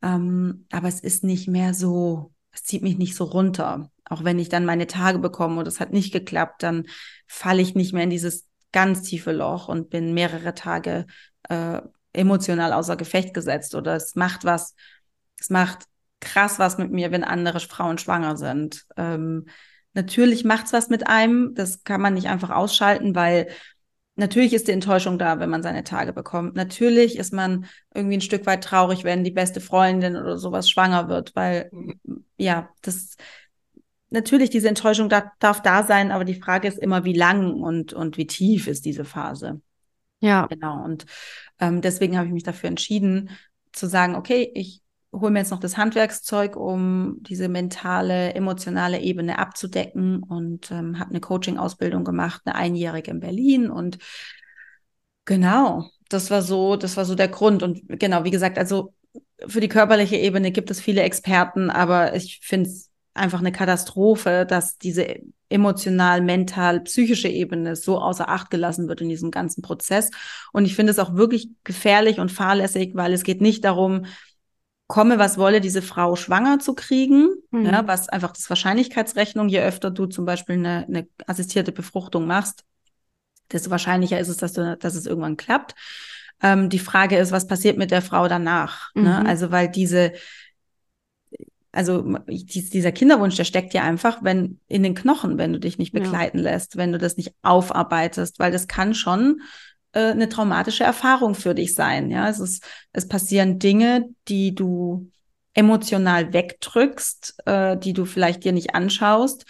[0.01, 3.91] ähm, aber es ist nicht mehr so, es zieht mich nicht so runter.
[4.05, 6.85] Auch wenn ich dann meine Tage bekomme und es hat nicht geklappt, dann
[7.27, 11.05] falle ich nicht mehr in dieses ganz tiefe Loch und bin mehrere Tage
[11.49, 11.81] äh,
[12.13, 14.73] emotional außer Gefecht gesetzt oder es macht was,
[15.37, 15.85] es macht
[16.25, 18.85] krass was mit mir, wenn andere Frauen schwanger sind.
[18.97, 19.47] Ähm,
[19.93, 23.47] natürlich macht's was mit einem, das kann man nicht einfach ausschalten, weil
[24.15, 26.55] natürlich ist die Enttäuschung da, wenn man seine Tage bekommt.
[26.55, 31.09] Natürlich ist man irgendwie ein Stück weit traurig, wenn die beste Freundin oder sowas schwanger
[31.09, 31.71] wird, weil
[32.37, 33.17] ja, das
[34.09, 37.93] natürlich diese Enttäuschung da, darf da sein, aber die Frage ist immer, wie lang und
[37.93, 39.61] und wie tief ist diese Phase.
[40.19, 40.45] Ja.
[40.45, 40.83] Genau.
[40.83, 41.05] Und
[41.59, 43.31] ähm, deswegen habe ich mich dafür entschieden,
[43.71, 44.82] zu sagen, okay, ich
[45.13, 51.11] hole mir jetzt noch das Handwerkszeug, um diese mentale, emotionale Ebene abzudecken und ähm, habe
[51.11, 53.99] eine Coaching-Ausbildung gemacht, eine einjährige in Berlin und
[55.25, 58.93] genau, das war so, das war so der Grund und genau, wie gesagt, also
[59.47, 64.45] für die körperliche Ebene gibt es viele Experten, aber ich finde es einfach eine Katastrophe,
[64.47, 65.17] dass diese
[65.49, 70.09] emotional, mental, psychische Ebene so außer Acht gelassen wird in diesem ganzen Prozess.
[70.51, 74.05] Und ich finde es auch wirklich gefährlich und fahrlässig, weil es geht nicht darum,
[74.93, 77.65] komme, was wolle, diese Frau schwanger zu kriegen, mhm.
[77.65, 82.63] ja, was einfach das Wahrscheinlichkeitsrechnung, je öfter du zum Beispiel eine, eine assistierte Befruchtung machst,
[83.51, 85.73] desto wahrscheinlicher ist es, dass, du, dass es irgendwann klappt.
[86.43, 88.93] Ähm, die Frage ist, was passiert mit der Frau danach?
[88.93, 89.01] Ne?
[89.01, 89.07] Mhm.
[89.07, 89.25] Ne?
[89.25, 90.13] Also, weil diese,
[91.71, 95.93] also dieser Kinderwunsch, der steckt ja einfach, wenn in den Knochen, wenn du dich nicht
[95.93, 96.51] begleiten ja.
[96.51, 99.41] lässt, wenn du das nicht aufarbeitest, weil das kann schon
[99.93, 102.09] äh, eine traumatische Erfahrung für dich sein.
[102.09, 105.09] Ja, es ist, es passieren Dinge, die du
[105.53, 109.45] emotional wegdrückst, äh, die du vielleicht dir nicht anschaust.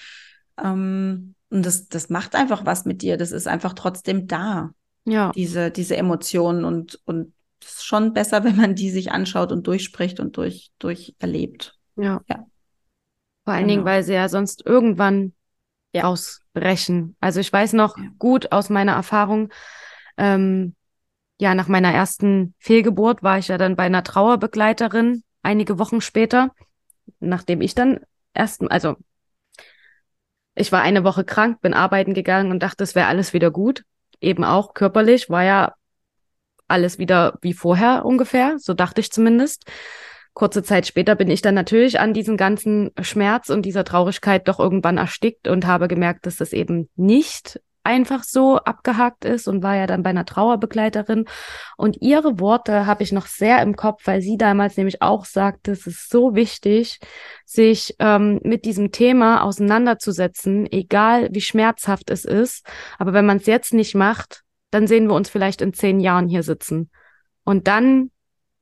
[0.61, 3.17] Ähm, und das, das macht einfach was mit dir.
[3.17, 4.71] Das ist einfach trotzdem da.
[5.05, 5.31] Ja.
[5.31, 9.65] Diese, diese Emotionen und, und es ist schon besser, wenn man die sich anschaut und
[9.65, 11.77] durchspricht und durch, durch erlebt.
[11.95, 12.21] Ja.
[12.27, 12.45] ja.
[13.45, 13.73] Vor allen genau.
[13.73, 15.33] Dingen, weil sie ja sonst irgendwann
[15.93, 16.03] ja.
[16.03, 17.15] ausbrechen.
[17.19, 18.05] Also ich weiß noch ja.
[18.17, 19.49] gut aus meiner Erfahrung,
[20.17, 20.75] ähm,
[21.39, 26.51] ja, nach meiner ersten Fehlgeburt war ich ja dann bei einer Trauerbegleiterin einige Wochen später,
[27.19, 27.99] nachdem ich dann
[28.33, 28.95] erst, also
[30.55, 33.83] ich war eine Woche krank, bin arbeiten gegangen und dachte, es wäre alles wieder gut.
[34.21, 35.73] Eben auch körperlich war ja
[36.67, 39.65] alles wieder wie vorher ungefähr, so dachte ich zumindest.
[40.33, 44.59] Kurze Zeit später bin ich dann natürlich an diesen ganzen Schmerz und dieser Traurigkeit doch
[44.59, 49.75] irgendwann erstickt und habe gemerkt, dass das eben nicht einfach so abgehakt ist und war
[49.75, 51.25] ja dann bei einer Trauerbegleiterin.
[51.77, 55.71] Und ihre Worte habe ich noch sehr im Kopf, weil sie damals nämlich auch sagte,
[55.71, 56.99] es ist so wichtig,
[57.45, 62.65] sich ähm, mit diesem Thema auseinanderzusetzen, egal wie schmerzhaft es ist.
[62.97, 66.27] Aber wenn man es jetzt nicht macht, dann sehen wir uns vielleicht in zehn Jahren
[66.27, 66.89] hier sitzen.
[67.43, 68.11] Und dann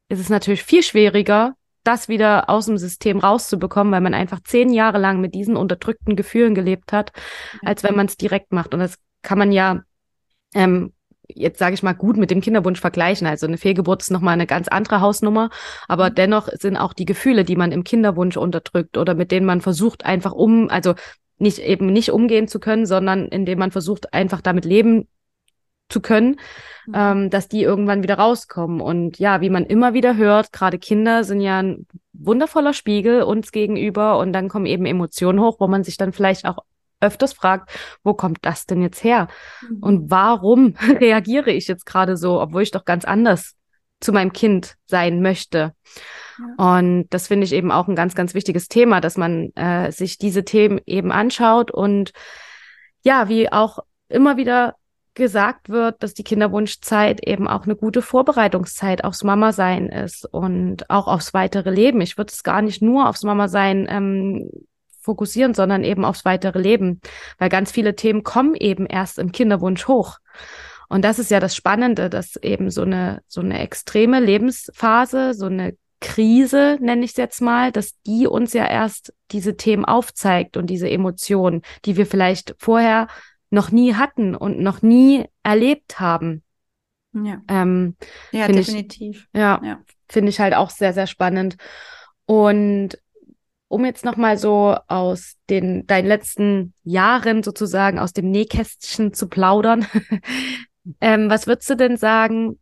[0.09, 4.71] ist es natürlich viel schwieriger, das wieder aus dem System rauszubekommen, weil man einfach zehn
[4.71, 7.11] Jahre lang mit diesen unterdrückten Gefühlen gelebt hat,
[7.63, 8.73] als wenn man es direkt macht.
[8.73, 9.83] Und das kann man ja
[10.53, 10.93] ähm,
[11.35, 13.27] jetzt sage ich mal gut mit dem Kinderwunsch vergleichen.
[13.27, 15.49] Also eine Fehlgeburt ist nochmal eine ganz andere Hausnummer,
[15.87, 16.15] aber mhm.
[16.15, 20.05] dennoch sind auch die Gefühle, die man im Kinderwunsch unterdrückt oder mit denen man versucht
[20.05, 20.95] einfach um, also
[21.37, 25.07] nicht eben nicht umgehen zu können, sondern indem man versucht einfach damit leben
[25.89, 26.39] zu können,
[26.85, 26.93] mhm.
[26.95, 28.79] ähm, dass die irgendwann wieder rauskommen.
[28.79, 33.51] Und ja, wie man immer wieder hört, gerade Kinder sind ja ein wundervoller Spiegel uns
[33.51, 36.59] gegenüber und dann kommen eben Emotionen hoch, wo man sich dann vielleicht auch
[37.01, 37.71] öfters fragt,
[38.03, 39.27] wo kommt das denn jetzt her?
[39.69, 39.77] Mhm.
[39.81, 43.55] Und warum reagiere ich jetzt gerade so, obwohl ich doch ganz anders
[43.99, 45.73] zu meinem Kind sein möchte?
[46.57, 46.75] Ja.
[46.77, 50.17] Und das finde ich eben auch ein ganz, ganz wichtiges Thema, dass man äh, sich
[50.17, 52.11] diese Themen eben anschaut und
[53.03, 54.75] ja, wie auch immer wieder
[55.13, 61.07] gesagt wird, dass die Kinderwunschzeit eben auch eine gute Vorbereitungszeit aufs Mama-Sein ist und auch
[61.07, 61.99] aufs weitere Leben.
[62.01, 64.49] Ich würde es gar nicht nur aufs Mama-Sein ähm,
[65.01, 67.01] fokussieren, sondern eben aufs weitere Leben,
[67.37, 70.19] weil ganz viele Themen kommen eben erst im Kinderwunsch hoch.
[70.89, 75.45] Und das ist ja das Spannende, dass eben so eine, so eine extreme Lebensphase, so
[75.45, 80.57] eine Krise, nenne ich es jetzt mal, dass die uns ja erst diese Themen aufzeigt
[80.57, 83.07] und diese Emotionen, die wir vielleicht vorher
[83.51, 86.43] noch nie hatten und noch nie erlebt haben.
[87.13, 87.95] Ja, ähm,
[88.31, 89.27] ja definitiv.
[89.31, 89.79] Ich, ja, ja.
[90.09, 91.57] finde ich halt auch sehr, sehr spannend.
[92.25, 92.97] Und
[93.71, 99.87] um jetzt nochmal so aus den deinen letzten Jahren sozusagen aus dem Nähkästchen zu plaudern,
[101.01, 102.59] ähm, was würdest du denn sagen,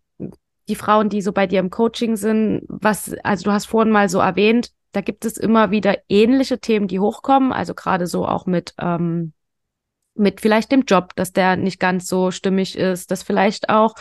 [0.67, 4.07] die Frauen, die so bei dir im Coaching sind, was, also du hast vorhin mal
[4.07, 8.45] so erwähnt, da gibt es immer wieder ähnliche Themen, die hochkommen, also gerade so auch
[8.45, 9.33] mit, ähm,
[10.13, 13.95] mit vielleicht dem Job, dass der nicht ganz so stimmig ist, dass vielleicht auch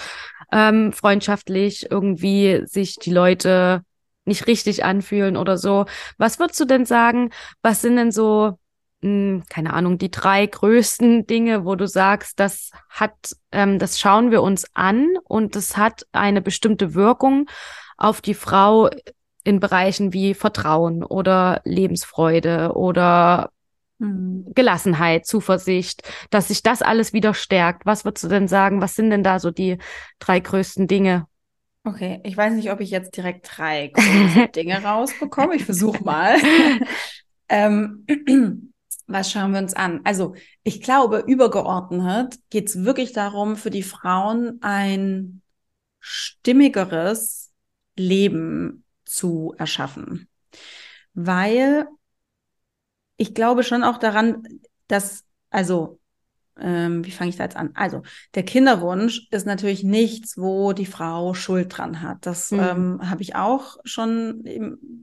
[0.53, 3.83] ähm, freundschaftlich irgendwie sich die Leute
[4.29, 5.87] nicht richtig anfühlen oder so.
[6.19, 7.31] Was würdest du denn sagen,
[7.63, 8.59] was sind denn so,
[9.01, 13.15] mh, hm, keine Ahnung, die drei größten Dinge, wo du sagst, das hat,
[13.53, 17.49] ähm, das schauen wir uns an und das hat eine bestimmte Wirkung
[17.97, 18.91] auf die Frau
[19.45, 23.51] in Bereichen wie Vertrauen oder Lebensfreude oder
[23.99, 24.47] mhm.
[24.55, 27.87] Gelassenheit, Zuversicht, dass sich das alles wieder stärkt.
[27.87, 28.81] Was würdest du denn sagen?
[28.81, 29.79] Was sind denn da so die
[30.19, 31.27] drei größten Dinge?
[31.89, 35.57] Okay, ich weiß nicht, ob ich jetzt direkt drei große Dinge rausbekomme.
[35.57, 36.37] Ich versuche mal.
[37.49, 38.05] ähm,
[39.07, 40.03] was schauen wir uns an?
[40.05, 45.41] Also, ich glaube, übergeordnet geht es wirklich darum, für die Frauen ein
[45.99, 47.53] stimmigeres
[47.97, 50.29] Leben zu erschaffen.
[51.15, 51.87] Weil
[53.17, 54.43] ich glaube schon auch daran,
[54.89, 56.01] dass, also,
[56.61, 57.71] ähm, wie fange ich da jetzt an?
[57.75, 58.03] Also,
[58.35, 62.27] der Kinderwunsch ist natürlich nichts, wo die Frau Schuld dran hat.
[62.27, 62.61] Das mhm.
[62.61, 64.43] ähm, habe ich auch schon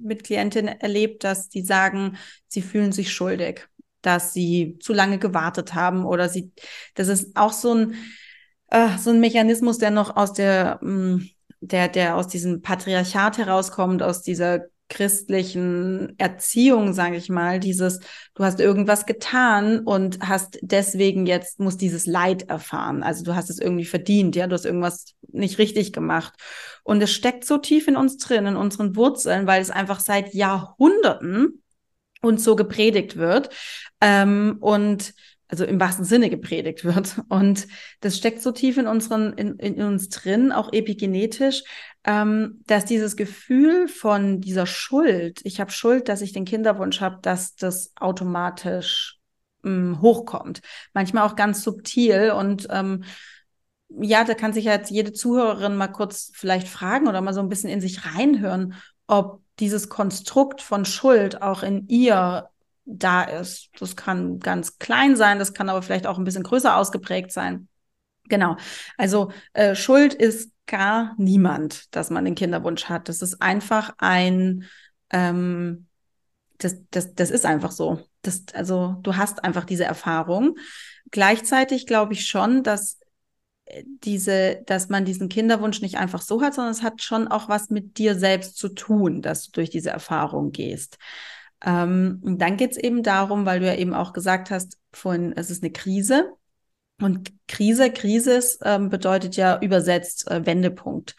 [0.02, 3.68] mit Klientinnen erlebt, dass die sagen, sie fühlen sich schuldig,
[4.02, 6.52] dass sie zu lange gewartet haben oder sie,
[6.94, 7.96] das ist auch so ein,
[8.68, 11.30] äh, so ein Mechanismus, der noch aus der, mh, mm,
[11.62, 18.00] der, der aus diesem Patriarchat herauskommt, aus dieser christlichen Erziehung, sage ich mal, dieses,
[18.36, 23.02] du hast irgendwas getan und hast deswegen jetzt, muss dieses Leid erfahren.
[23.02, 26.34] Also du hast es irgendwie verdient, ja, du hast irgendwas nicht richtig gemacht.
[26.84, 30.34] Und es steckt so tief in uns drin, in unseren Wurzeln, weil es einfach seit
[30.34, 31.64] Jahrhunderten
[32.22, 33.50] uns so gepredigt wird.
[34.02, 35.14] Ähm, und
[35.48, 37.22] also im wahrsten Sinne gepredigt wird.
[37.30, 37.68] Und
[38.02, 41.64] das steckt so tief in, unseren, in, in uns drin, auch epigenetisch,
[42.04, 47.20] ähm, dass dieses Gefühl von dieser Schuld, ich habe Schuld, dass ich den Kinderwunsch habe,
[47.22, 49.20] dass das automatisch
[49.64, 50.62] ähm, hochkommt.
[50.94, 53.04] Manchmal auch ganz subtil und ähm,
[53.90, 57.50] ja, da kann sich jetzt jede Zuhörerin mal kurz vielleicht fragen oder mal so ein
[57.50, 58.76] bisschen in sich reinhören,
[59.08, 62.50] ob dieses Konstrukt von Schuld auch in ihr
[62.86, 63.70] da ist.
[63.80, 67.68] Das kann ganz klein sein, das kann aber vielleicht auch ein bisschen größer ausgeprägt sein.
[68.30, 68.58] Genau.
[68.98, 73.10] Also äh, Schuld ist gar niemand, dass man den Kinderwunsch hat.
[73.10, 74.66] Das ist einfach ein,
[75.12, 75.88] ähm,
[76.58, 78.02] das, das, das ist einfach so.
[78.22, 80.58] Das, also du hast einfach diese Erfahrung.
[81.12, 83.00] Gleichzeitig glaube ich schon, dass
[83.66, 87.48] äh, diese, dass man diesen Kinderwunsch nicht einfach so hat, sondern es hat schon auch
[87.48, 90.98] was mit dir selbst zu tun, dass du durch diese Erfahrung gehst.
[91.66, 95.34] Ähm, und dann geht es eben darum, weil du ja eben auch gesagt hast, vorhin,
[95.36, 96.32] es ist eine Krise.
[97.02, 101.16] Und Krise, Krisis ähm, bedeutet ja übersetzt äh, Wendepunkt.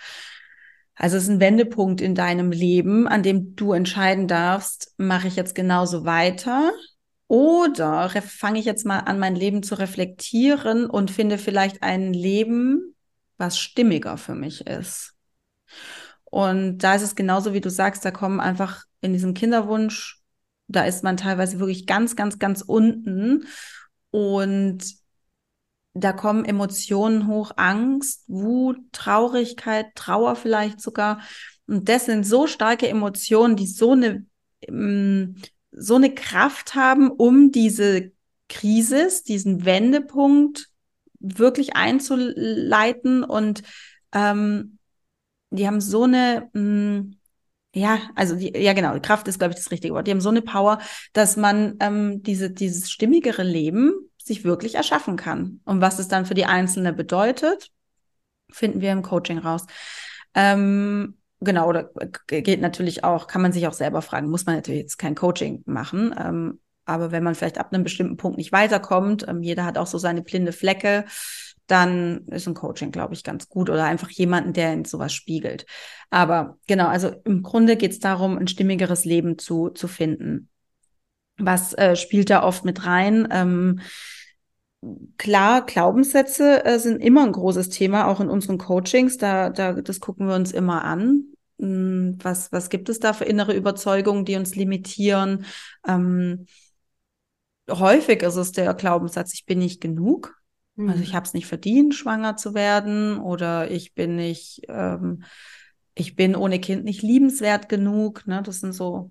[0.94, 5.36] Also es ist ein Wendepunkt in deinem Leben, an dem du entscheiden darfst, mache ich
[5.36, 6.72] jetzt genauso weiter
[7.28, 12.94] oder fange ich jetzt mal an, mein Leben zu reflektieren und finde vielleicht ein Leben,
[13.36, 15.12] was stimmiger für mich ist.
[16.24, 20.22] Und da ist es genauso, wie du sagst, da kommen einfach in diesem Kinderwunsch,
[20.68, 23.46] da ist man teilweise wirklich ganz, ganz, ganz unten
[24.10, 24.84] und
[25.98, 31.20] da kommen Emotionen hoch, Angst, Wut, Traurigkeit, Trauer vielleicht sogar.
[31.66, 34.26] Und das sind so starke Emotionen, die so eine,
[34.60, 35.36] ähm,
[35.72, 38.12] so eine Kraft haben, um diese
[38.48, 40.68] Krise, diesen Wendepunkt
[41.18, 43.24] wirklich einzuleiten.
[43.24, 43.62] Und
[44.12, 44.78] ähm,
[45.50, 47.16] die haben so eine, mh, mm,
[47.76, 50.06] ja, also die, ja genau, Kraft ist, glaube ich, das richtige Wort.
[50.06, 50.78] Die haben so eine Power,
[51.12, 55.60] dass man ähm, diese, dieses stimmigere Leben sich wirklich erschaffen kann.
[55.66, 57.70] Und was es dann für die Einzelne bedeutet,
[58.50, 59.66] finden wir im Coaching raus.
[60.34, 61.90] Ähm, genau, oder
[62.26, 65.62] geht natürlich auch, kann man sich auch selber fragen, muss man natürlich jetzt kein Coaching
[65.66, 66.14] machen.
[66.18, 69.86] Ähm, aber wenn man vielleicht ab einem bestimmten Punkt nicht weiterkommt, ähm, jeder hat auch
[69.86, 71.04] so seine blinde Flecke,
[71.66, 75.66] dann ist ein Coaching, glaube ich, ganz gut oder einfach jemanden, der in sowas spiegelt.
[76.10, 80.48] Aber genau, also im Grunde geht es darum, ein stimmigeres Leben zu, zu finden.
[81.38, 83.28] Was äh, spielt da oft mit rein?
[83.30, 83.80] Ähm,
[85.18, 89.18] klar, Glaubenssätze äh, sind immer ein großes Thema, auch in unseren Coachings.
[89.18, 91.24] Da, da, das gucken wir uns immer an.
[91.58, 95.44] Hm, was, was gibt es da für innere Überzeugungen, die uns limitieren?
[95.86, 96.46] Ähm,
[97.68, 100.40] häufig ist es der Glaubenssatz, ich bin nicht genug.
[100.76, 100.90] Mhm.
[100.90, 105.24] Also ich habe es nicht verdient, schwanger zu werden oder ich bin nicht, ähm,
[105.94, 108.26] ich bin ohne Kind nicht liebenswert genug.
[108.26, 108.42] Ne?
[108.42, 109.10] Das sind so,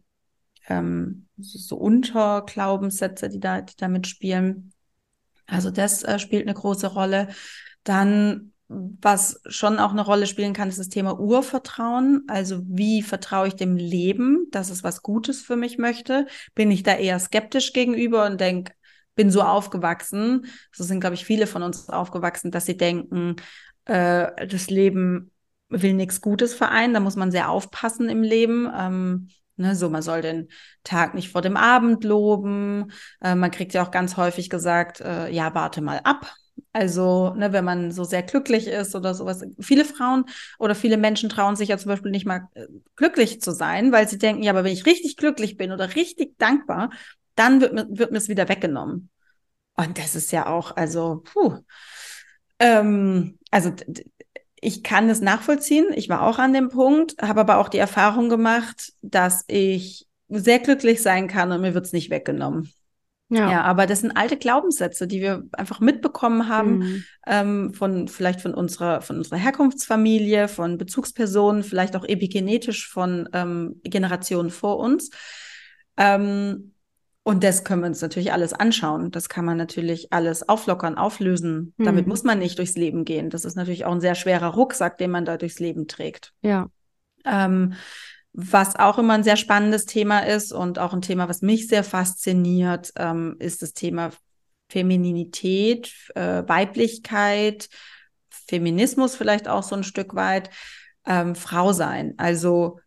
[0.68, 4.72] ähm, so Unterglaubenssätze, die da, die da mitspielen.
[5.48, 7.30] Also das äh, spielt eine große Rolle.
[7.84, 12.24] Dann was schon auch eine Rolle spielen kann, ist das Thema Urvertrauen.
[12.28, 16.26] Also wie vertraue ich dem Leben, dass es was Gutes für mich möchte?
[16.56, 18.74] Bin ich da eher skeptisch gegenüber und denke,
[19.16, 23.36] bin so aufgewachsen, so sind, glaube ich, viele von uns aufgewachsen, dass sie denken,
[23.86, 25.32] äh, das Leben
[25.70, 28.70] will nichts Gutes vereinen, da muss man sehr aufpassen im Leben.
[28.78, 30.50] Ähm, ne, so, man soll den
[30.84, 32.92] Tag nicht vor dem Abend loben.
[33.22, 36.32] Äh, man kriegt ja auch ganz häufig gesagt, äh, ja, warte mal ab.
[36.72, 39.44] Also, ne, wenn man so sehr glücklich ist oder sowas.
[39.60, 40.26] Viele Frauen
[40.60, 44.08] oder viele Menschen trauen sich ja zum Beispiel nicht mal äh, glücklich zu sein, weil
[44.08, 46.92] sie denken, ja, aber wenn ich richtig glücklich bin oder richtig dankbar,
[47.36, 49.10] dann wird mir, wird mir es wieder weggenommen.
[49.76, 51.60] Und das ist ja auch, also, puh.
[52.60, 53.74] Ähm, also,
[54.62, 55.88] ich kann es nachvollziehen.
[55.96, 60.60] Ich war auch an dem Punkt, habe aber auch die Erfahrung gemacht, dass ich sehr
[60.60, 62.72] glücklich sein kann und mir wird es nicht weggenommen.
[63.30, 63.52] Ja.
[63.52, 67.04] ja, aber das sind alte Glaubenssätze, die wir einfach mitbekommen haben mhm.
[67.26, 73.82] ähm, von vielleicht von unserer von unserer Herkunftsfamilie, von Bezugspersonen, vielleicht auch epigenetisch von ähm,
[73.84, 75.10] Generationen vor uns.
[75.98, 76.75] Ähm,
[77.28, 79.10] und das können wir uns natürlich alles anschauen.
[79.10, 81.74] Das kann man natürlich alles auflockern, auflösen.
[81.76, 81.84] Mhm.
[81.84, 83.32] Damit muss man nicht durchs Leben gehen.
[83.32, 86.34] Das ist natürlich auch ein sehr schwerer Rucksack, den man da durchs Leben trägt.
[86.44, 86.70] Ja.
[87.26, 87.74] Ähm,
[88.32, 91.84] was auch immer ein sehr spannendes Thema ist und auch ein Thema, was mich sehr
[91.84, 94.12] fasziniert, ähm, ist das Thema
[94.70, 97.70] Femininität, äh, Weiblichkeit,
[98.30, 100.52] Feminismus vielleicht auch so ein Stück weit,
[101.08, 102.14] ähm, Frau sein.
[102.18, 102.80] Also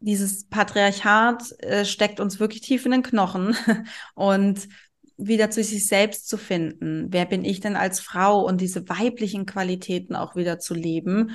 [0.00, 3.56] dieses Patriarchat äh, steckt uns wirklich tief in den Knochen
[4.14, 4.68] und
[5.16, 7.08] wieder zu sich selbst zu finden.
[7.10, 11.32] Wer bin ich denn als Frau und diese weiblichen Qualitäten auch wieder zu leben,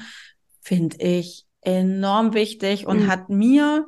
[0.61, 3.07] finde ich enorm wichtig und mhm.
[3.07, 3.86] hat mir,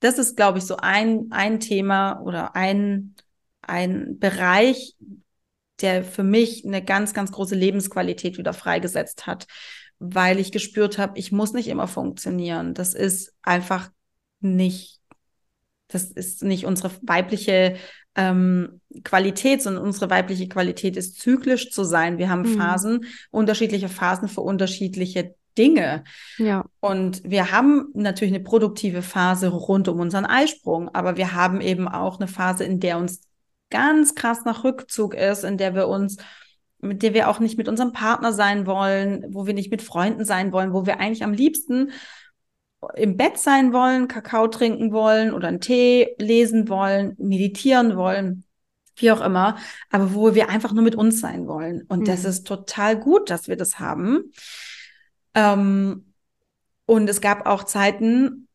[0.00, 3.14] das ist, glaube ich, so ein, ein Thema oder ein,
[3.60, 4.96] ein Bereich,
[5.82, 9.46] der für mich eine ganz, ganz große Lebensqualität wieder freigesetzt hat
[10.00, 12.74] weil ich gespürt habe, ich muss nicht immer funktionieren.
[12.74, 13.90] Das ist einfach
[14.40, 14.98] nicht,
[15.88, 17.76] das ist nicht unsere weibliche
[18.16, 22.18] ähm, Qualität, sondern unsere weibliche Qualität ist zyklisch zu sein.
[22.18, 22.58] Wir haben mhm.
[22.58, 26.04] Phasen, unterschiedliche Phasen für unterschiedliche Dinge.
[26.38, 26.64] Ja.
[26.80, 31.88] Und wir haben natürlich eine produktive Phase rund um unseren Eisprung, aber wir haben eben
[31.88, 33.20] auch eine Phase, in der uns
[33.68, 36.16] ganz krass nach Rückzug ist, in der wir uns
[36.80, 40.24] mit der wir auch nicht mit unserem Partner sein wollen, wo wir nicht mit Freunden
[40.24, 41.92] sein wollen, wo wir eigentlich am liebsten
[42.94, 48.44] im Bett sein wollen, Kakao trinken wollen oder einen Tee lesen wollen, meditieren wollen,
[48.96, 49.56] wie auch immer,
[49.90, 51.82] aber wo wir einfach nur mit uns sein wollen.
[51.88, 52.04] Und mhm.
[52.04, 54.32] das ist total gut, dass wir das haben.
[55.34, 56.14] Ähm,
[56.86, 58.48] und es gab auch Zeiten,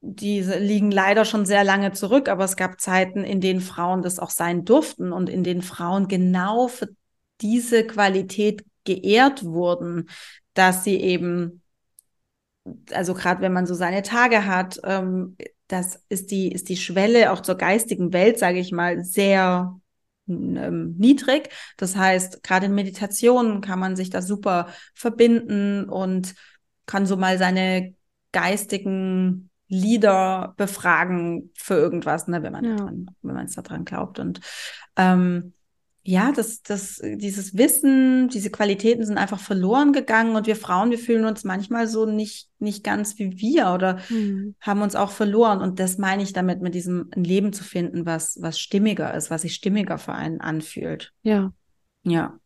[0.00, 4.18] die liegen leider schon sehr lange zurück, aber es gab Zeiten, in denen Frauen das
[4.18, 6.88] auch sein durften und in denen Frauen genau für
[7.40, 10.08] diese Qualität geehrt wurden,
[10.54, 11.62] dass sie eben,
[12.92, 15.36] also gerade wenn man so seine Tage hat, ähm,
[15.68, 19.80] das ist die, ist die Schwelle auch zur geistigen Welt, sage ich mal, sehr
[20.28, 21.50] ähm, niedrig.
[21.76, 26.34] Das heißt, gerade in Meditationen kann man sich da super verbinden und
[26.86, 27.94] kann so mal seine
[28.32, 32.76] geistigen Lieder befragen für irgendwas, ne, wenn man ja.
[32.76, 34.18] daran, wenn man es daran glaubt.
[34.18, 34.40] Und
[34.96, 35.54] ähm,
[36.02, 40.98] ja, das, das, dieses Wissen, diese Qualitäten sind einfach verloren gegangen und wir Frauen, wir
[40.98, 44.54] fühlen uns manchmal so nicht, nicht ganz wie wir oder mhm.
[44.60, 45.60] haben uns auch verloren.
[45.60, 49.30] Und das meine ich damit, mit diesem ein Leben zu finden, was, was stimmiger ist,
[49.30, 51.12] was sich stimmiger für einen anfühlt.
[51.22, 51.52] Ja.
[52.02, 52.38] Ja.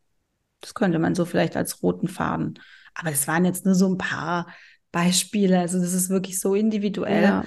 [0.59, 2.59] Das könnte man so vielleicht als roten Faden.
[2.93, 4.47] Aber das waren jetzt nur so ein paar
[4.91, 5.59] Beispiele.
[5.59, 7.23] Also das ist wirklich so individuell.
[7.23, 7.45] Ja.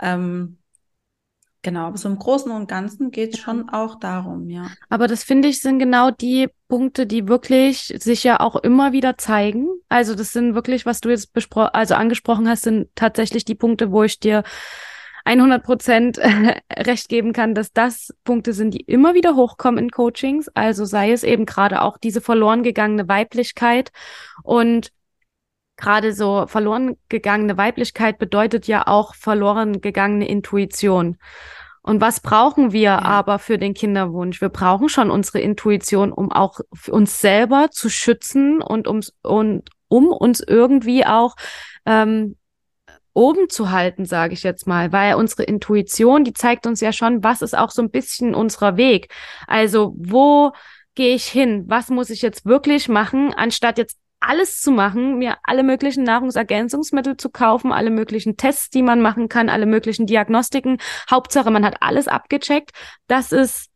[0.00, 0.58] Ähm,
[1.68, 4.70] Genau, aber so im Großen und Ganzen geht es schon auch darum, ja.
[4.88, 9.18] Aber das finde ich sind genau die Punkte, die wirklich sich ja auch immer wieder
[9.18, 9.68] zeigen.
[9.90, 13.92] Also das sind wirklich, was du jetzt besprochen, also angesprochen hast, sind tatsächlich die Punkte,
[13.92, 14.44] wo ich dir
[15.26, 16.18] 100 Prozent
[16.74, 20.48] recht geben kann, dass das Punkte sind, die immer wieder hochkommen in Coachings.
[20.54, 23.92] Also sei es eben gerade auch diese verloren gegangene Weiblichkeit
[24.42, 24.90] und
[25.78, 31.16] gerade so verloren gegangene Weiblichkeit bedeutet ja auch verloren gegangene Intuition.
[31.88, 33.02] Und was brauchen wir ja.
[33.02, 34.42] aber für den Kinderwunsch?
[34.42, 36.60] Wir brauchen schon unsere Intuition, um auch
[36.90, 41.34] uns selber zu schützen und, ums, und um uns irgendwie auch
[41.86, 42.36] ähm,
[43.14, 47.24] oben zu halten, sage ich jetzt mal, weil unsere Intuition, die zeigt uns ja schon,
[47.24, 49.10] was ist auch so ein bisschen unserer Weg.
[49.46, 50.52] Also wo
[50.94, 51.64] gehe ich hin?
[51.68, 57.16] Was muss ich jetzt wirklich machen, anstatt jetzt alles zu machen, mir alle möglichen Nahrungsergänzungsmittel
[57.16, 60.78] zu kaufen, alle möglichen Tests, die man machen kann, alle möglichen Diagnostiken.
[61.10, 62.70] Hauptsache, man hat alles abgecheckt.
[63.06, 63.70] Das ist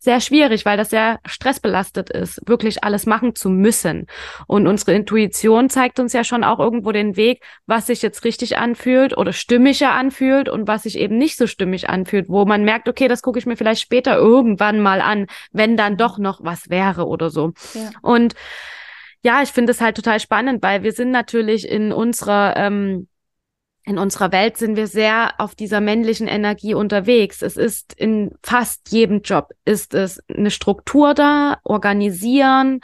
[0.00, 4.06] sehr schwierig, weil das sehr stressbelastet ist, wirklich alles machen zu müssen.
[4.46, 8.58] Und unsere Intuition zeigt uns ja schon auch irgendwo den Weg, was sich jetzt richtig
[8.58, 12.88] anfühlt oder stimmiger anfühlt und was sich eben nicht so stimmig anfühlt, wo man merkt,
[12.88, 16.70] okay, das gucke ich mir vielleicht später irgendwann mal an, wenn dann doch noch was
[16.70, 17.52] wäre oder so.
[17.74, 17.90] Ja.
[18.00, 18.34] Und
[19.22, 23.08] ja, ich finde es halt total spannend, weil wir sind natürlich in unserer ähm,
[23.84, 27.40] in unserer Welt sind wir sehr auf dieser männlichen Energie unterwegs.
[27.40, 32.80] Es ist in fast jedem Job ist es eine Struktur da, organisieren,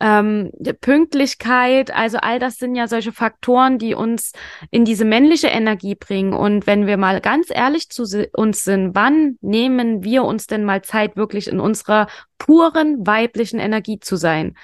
[0.00, 4.32] ähm, Pünktlichkeit, also all das sind ja solche Faktoren, die uns
[4.70, 6.32] in diese männliche Energie bringen.
[6.32, 10.82] Und wenn wir mal ganz ehrlich zu uns sind, wann nehmen wir uns denn mal
[10.82, 12.08] Zeit, wirklich in unserer
[12.38, 14.54] puren weiblichen Energie zu sein?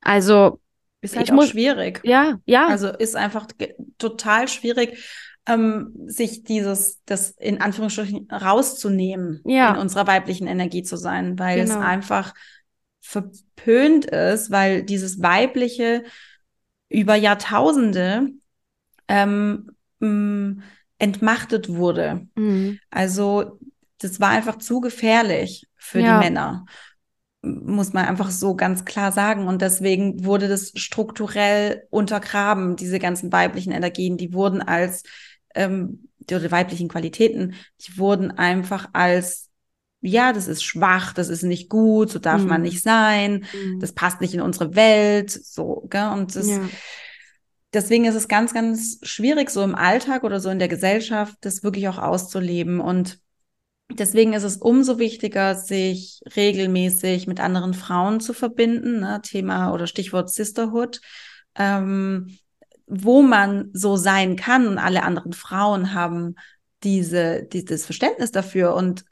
[0.00, 0.60] Also
[1.00, 2.00] ist halt muss, schwierig.
[2.04, 2.66] Ja, ja.
[2.68, 3.46] Also ist einfach
[3.98, 4.98] total schwierig,
[5.46, 9.74] ähm, sich dieses, das in Anführungsstrichen rauszunehmen, ja.
[9.74, 11.78] in unserer weiblichen Energie zu sein, weil genau.
[11.78, 12.34] es einfach
[13.00, 16.04] verpönt ist, weil dieses weibliche
[16.90, 18.28] über Jahrtausende
[19.08, 19.70] ähm,
[20.00, 20.62] mh,
[20.98, 22.26] entmachtet wurde.
[22.34, 22.78] Mhm.
[22.90, 23.58] Also
[23.98, 26.18] das war einfach zu gefährlich für ja.
[26.18, 26.66] die Männer
[27.42, 29.46] muss man einfach so ganz klar sagen.
[29.46, 35.04] Und deswegen wurde das strukturell untergraben, diese ganzen weiblichen Energien, die wurden als,
[35.54, 39.48] ähm, die weiblichen Qualitäten, die wurden einfach als,
[40.00, 42.48] ja, das ist schwach, das ist nicht gut, so darf mhm.
[42.48, 43.80] man nicht sein, mhm.
[43.80, 46.10] das passt nicht in unsere Welt, so, gell?
[46.10, 46.60] Und das, ja.
[47.72, 51.62] deswegen ist es ganz, ganz schwierig, so im Alltag oder so in der Gesellschaft, das
[51.62, 53.20] wirklich auch auszuleben und
[53.90, 59.00] Deswegen ist es umso wichtiger, sich regelmäßig mit anderen Frauen zu verbinden.
[59.00, 59.20] Ne?
[59.22, 61.00] Thema oder Stichwort Sisterhood,
[61.54, 62.38] ähm,
[62.86, 66.34] wo man so sein kann und alle anderen Frauen haben
[66.82, 69.04] diese, dieses Verständnis dafür und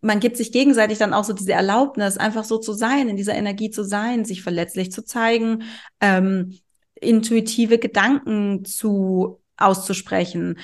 [0.00, 3.34] man gibt sich gegenseitig dann auch so diese Erlaubnis, einfach so zu sein, in dieser
[3.34, 5.62] Energie zu sein, sich verletzlich zu zeigen,
[6.00, 6.58] ähm,
[6.94, 10.58] intuitive Gedanken zu auszusprechen,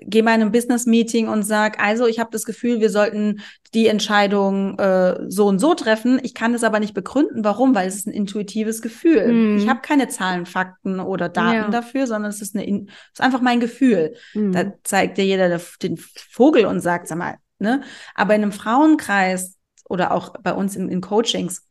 [0.00, 3.40] gehe mal in einem Business-Meeting und sag, also ich habe das Gefühl, wir sollten
[3.74, 6.18] die Entscheidung äh, so und so treffen.
[6.22, 7.44] Ich kann es aber nicht begründen.
[7.44, 7.74] Warum?
[7.74, 9.32] Weil es ist ein intuitives Gefühl.
[9.32, 9.58] Mm.
[9.58, 11.70] Ich habe keine Zahlen, Fakten oder Daten ja.
[11.70, 14.14] dafür, sondern es ist, eine, es ist einfach mein Gefühl.
[14.34, 14.52] Mm.
[14.52, 17.82] Da zeigt dir jeder den Vogel und sagt, sag mal, ne?
[18.14, 21.66] Aber in einem Frauenkreis oder auch bei uns in, in Coachings,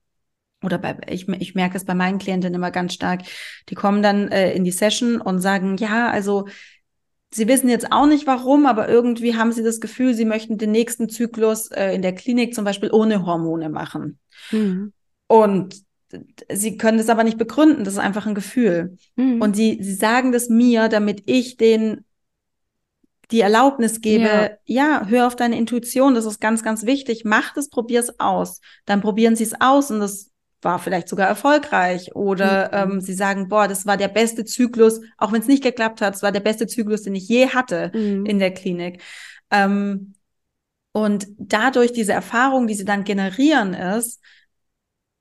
[0.63, 3.21] oder bei, ich, ich merke es bei meinen Klientinnen immer ganz stark,
[3.69, 6.47] die kommen dann äh, in die Session und sagen, ja, also
[7.33, 10.71] Sie wissen jetzt auch nicht warum, aber irgendwie haben Sie das Gefühl, Sie möchten den
[10.71, 14.19] nächsten Zyklus äh, in der Klinik zum Beispiel ohne Hormone machen.
[14.51, 14.93] Mhm.
[15.27, 15.75] Und
[16.51, 18.97] Sie können das aber nicht begründen, das ist einfach ein Gefühl.
[19.15, 19.41] Mhm.
[19.41, 22.03] Und Sie, Sie sagen das mir, damit ich den
[23.31, 24.49] die Erlaubnis gebe, ja.
[24.65, 27.23] ja, hör auf deine Intuition, das ist ganz, ganz wichtig.
[27.23, 28.59] Mach das, probier es aus.
[28.85, 30.30] Dann probieren Sie es aus und das
[30.61, 32.93] war vielleicht sogar erfolgreich oder mhm.
[32.93, 36.15] ähm, sie sagen, boah, das war der beste Zyklus, auch wenn es nicht geklappt hat,
[36.15, 38.25] es war der beste Zyklus, den ich je hatte mhm.
[38.25, 39.01] in der Klinik.
[39.49, 40.13] Ähm,
[40.93, 44.19] und dadurch diese Erfahrung, die sie dann generieren, ist,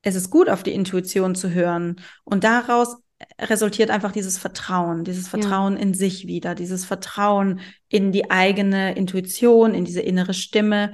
[0.01, 2.01] es ist gut, auf die Intuition zu hören.
[2.23, 2.97] Und daraus
[3.39, 5.81] resultiert einfach dieses Vertrauen, dieses Vertrauen ja.
[5.81, 10.93] in sich wieder, dieses Vertrauen in die eigene Intuition, in diese innere Stimme.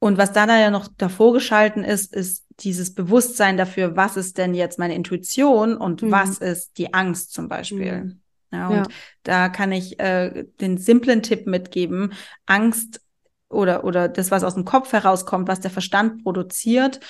[0.00, 4.54] Und was da ja noch davor geschalten ist, ist dieses Bewusstsein dafür, was ist denn
[4.54, 6.10] jetzt meine Intuition und mhm.
[6.10, 8.04] was ist die Angst zum Beispiel.
[8.04, 8.20] Mhm.
[8.50, 8.82] Ja, und ja.
[9.24, 12.14] da kann ich äh, den simplen Tipp mitgeben,
[12.46, 13.02] Angst
[13.48, 17.00] oder, oder das, was aus dem Kopf herauskommt, was der Verstand produziert,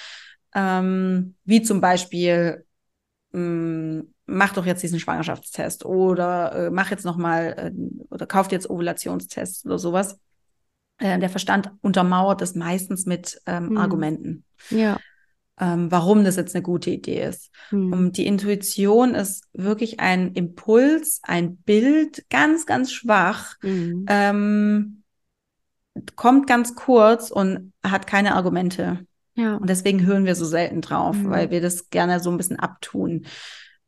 [0.54, 2.64] ähm, wie zum Beispiel,
[3.32, 8.52] mh, mm, mach doch jetzt diesen Schwangerschaftstest oder äh, mach jetzt nochmal äh, oder kauft
[8.52, 10.18] jetzt Ovulationstests oder sowas
[10.98, 13.76] äh, der Verstand untermauert es meistens mit ähm, mhm.
[13.76, 14.44] Argumenten.
[14.70, 14.98] Ja.
[15.60, 17.50] Ähm, warum das jetzt eine gute Idee ist.
[17.70, 17.92] Mhm.
[17.92, 24.06] Und die Intuition ist wirklich ein Impuls, ein Bild, ganz, ganz schwach, mhm.
[24.08, 25.02] ähm,
[26.14, 29.04] kommt ganz kurz und hat keine Argumente.
[29.34, 29.56] Ja.
[29.56, 31.30] Und deswegen hören wir so selten drauf, mhm.
[31.30, 33.26] weil wir das gerne so ein bisschen abtun.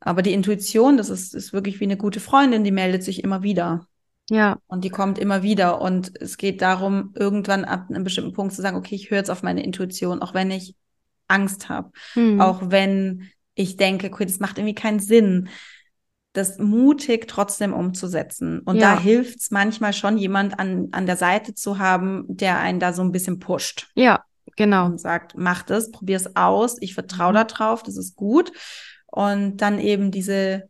[0.00, 3.42] Aber die Intuition, das ist, ist wirklich wie eine gute Freundin, die meldet sich immer
[3.42, 3.86] wieder.
[4.30, 4.58] Ja.
[4.66, 5.80] Und die kommt immer wieder.
[5.80, 9.30] Und es geht darum, irgendwann ab einem bestimmten Punkt zu sagen, okay, ich höre jetzt
[9.30, 10.74] auf meine Intuition, auch wenn ich
[11.28, 12.40] Angst habe, hm.
[12.40, 15.48] auch wenn ich denke, okay, das macht irgendwie keinen Sinn,
[16.32, 18.60] das mutig trotzdem umzusetzen.
[18.60, 18.94] Und ja.
[18.94, 22.92] da hilft es manchmal schon, jemand an, an der Seite zu haben, der einen da
[22.92, 23.88] so ein bisschen pusht.
[23.94, 24.24] Ja,
[24.56, 24.86] Genau.
[24.86, 27.46] Und sagt, mach das, probier es aus, ich vertraue mhm.
[27.48, 28.52] darauf, das ist gut.
[29.06, 30.68] Und dann eben diese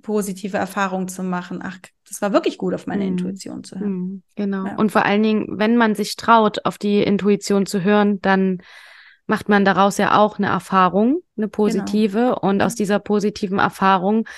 [0.00, 1.60] positive Erfahrung zu machen.
[1.62, 1.78] Ach,
[2.12, 3.12] das war wirklich gut, auf meine mhm.
[3.12, 3.90] Intuition zu hören.
[3.90, 4.66] Mhm, genau.
[4.66, 4.76] Ja.
[4.76, 8.58] Und vor allen Dingen, wenn man sich traut, auf die Intuition zu hören, dann
[9.26, 12.18] macht man daraus ja auch eine Erfahrung, eine positive.
[12.18, 12.38] Genau.
[12.40, 14.28] Und aus dieser positiven Erfahrung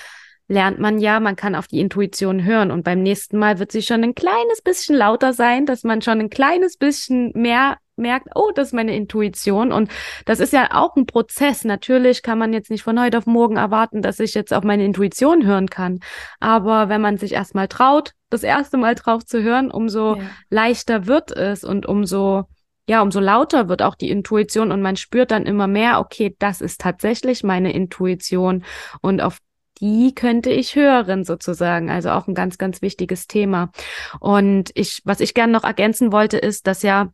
[0.47, 2.71] lernt man ja, man kann auf die Intuition hören.
[2.71, 6.21] Und beim nächsten Mal wird sie schon ein kleines bisschen lauter sein, dass man schon
[6.21, 9.71] ein kleines bisschen mehr merkt, oh, das ist meine Intuition.
[9.71, 9.89] Und
[10.25, 11.63] das ist ja auch ein Prozess.
[11.63, 14.85] Natürlich kann man jetzt nicht von heute auf morgen erwarten, dass ich jetzt auf meine
[14.85, 15.99] Intuition hören kann.
[16.39, 20.23] Aber wenn man sich erstmal traut, das erste Mal drauf zu hören, umso ja.
[20.49, 22.45] leichter wird es und umso
[22.87, 26.61] ja, umso lauter wird auch die Intuition und man spürt dann immer mehr, okay, das
[26.61, 28.63] ist tatsächlich meine Intuition
[29.01, 29.39] und auf
[29.79, 31.89] die könnte ich hören sozusagen.
[31.89, 33.71] Also auch ein ganz, ganz wichtiges Thema.
[34.19, 37.09] Und ich, was ich gerne noch ergänzen wollte, ist, dass ja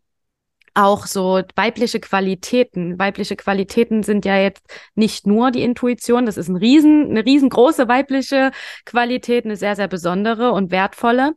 [0.73, 2.97] auch so weibliche Qualitäten.
[2.97, 4.63] Weibliche Qualitäten sind ja jetzt
[4.95, 8.51] nicht nur die Intuition, das ist ein riesen, eine riesengroße weibliche
[8.85, 11.33] Qualität, eine sehr, sehr besondere und wertvolle.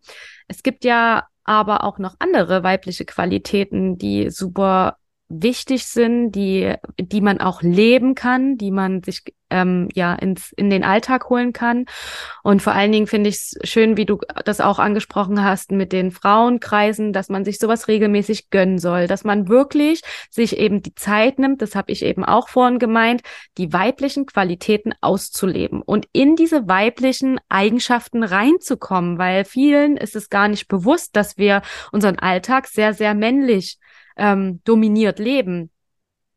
[0.49, 4.97] Es gibt ja aber auch noch andere weibliche Qualitäten, die super
[5.29, 10.69] wichtig sind, die, die man auch leben kann, die man sich ähm, ja ins, in
[10.69, 11.87] den Alltag holen kann.
[12.43, 15.93] Und vor allen Dingen finde ich es schön, wie du das auch angesprochen hast mit
[15.93, 20.95] den Frauenkreisen, dass man sich sowas regelmäßig gönnen soll, dass man wirklich sich eben die
[20.95, 23.23] Zeit nimmt, das habe ich eben auch vorhin gemeint,
[23.57, 30.49] die weiblichen Qualitäten auszuleben und in diese weiblichen Eigenschaften reinzukommen, weil vielen ist es gar
[30.49, 31.63] nicht bewusst, dass wir
[31.93, 33.79] unseren Alltag sehr, sehr männlich
[34.17, 35.71] ähm, dominiert leben.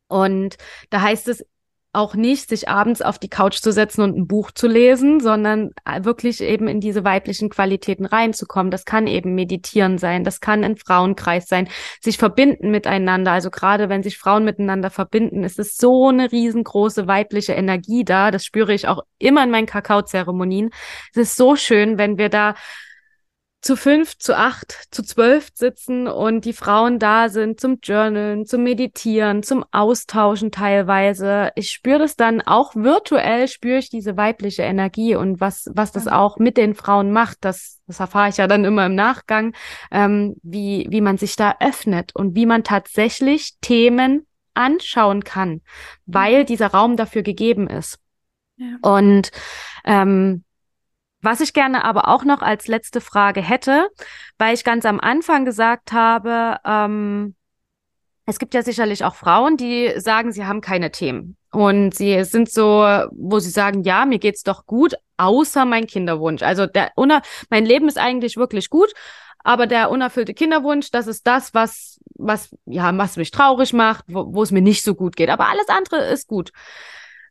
[0.08, 0.56] Und
[0.90, 1.44] da heißt es
[1.92, 5.70] auch nicht, sich abends auf die Couch zu setzen und ein Buch zu lesen, sondern
[5.84, 8.70] äh, wirklich eben in diese weiblichen Qualitäten reinzukommen.
[8.70, 11.68] Das kann eben meditieren sein, das kann ein Frauenkreis sein,
[12.00, 13.32] sich verbinden miteinander.
[13.32, 18.30] Also gerade wenn sich Frauen miteinander verbinden, ist es so eine riesengroße weibliche Energie da.
[18.30, 20.70] Das spüre ich auch immer in meinen Kakaozeremonien.
[21.12, 22.54] Es ist so schön, wenn wir da
[23.60, 28.62] zu fünf, zu acht, zu zwölf sitzen und die Frauen da sind zum Journalen, zum
[28.62, 31.50] Meditieren, zum Austauschen teilweise.
[31.56, 36.06] Ich spüre das dann auch virtuell, spüre ich diese weibliche Energie und was, was das
[36.06, 39.54] auch mit den Frauen macht, das, das erfahre ich ja dann immer im Nachgang,
[39.90, 45.62] ähm, wie, wie man sich da öffnet und wie man tatsächlich Themen anschauen kann,
[46.06, 47.98] weil dieser Raum dafür gegeben ist.
[48.56, 48.76] Ja.
[48.82, 49.30] Und
[49.84, 50.44] ähm,
[51.20, 53.88] was ich gerne aber auch noch als letzte Frage hätte,
[54.38, 57.34] weil ich ganz am Anfang gesagt habe, ähm,
[58.26, 61.36] es gibt ja sicherlich auch Frauen, die sagen, sie haben keine Themen.
[61.50, 66.42] Und sie sind so, wo sie sagen, ja, mir geht's doch gut, außer mein Kinderwunsch.
[66.42, 66.92] Also der,
[67.48, 68.92] mein Leben ist eigentlich wirklich gut,
[69.42, 74.34] aber der unerfüllte Kinderwunsch, das ist das, was, was, ja, was mich traurig macht, wo,
[74.34, 75.30] wo es mir nicht so gut geht.
[75.30, 76.52] Aber alles andere ist gut.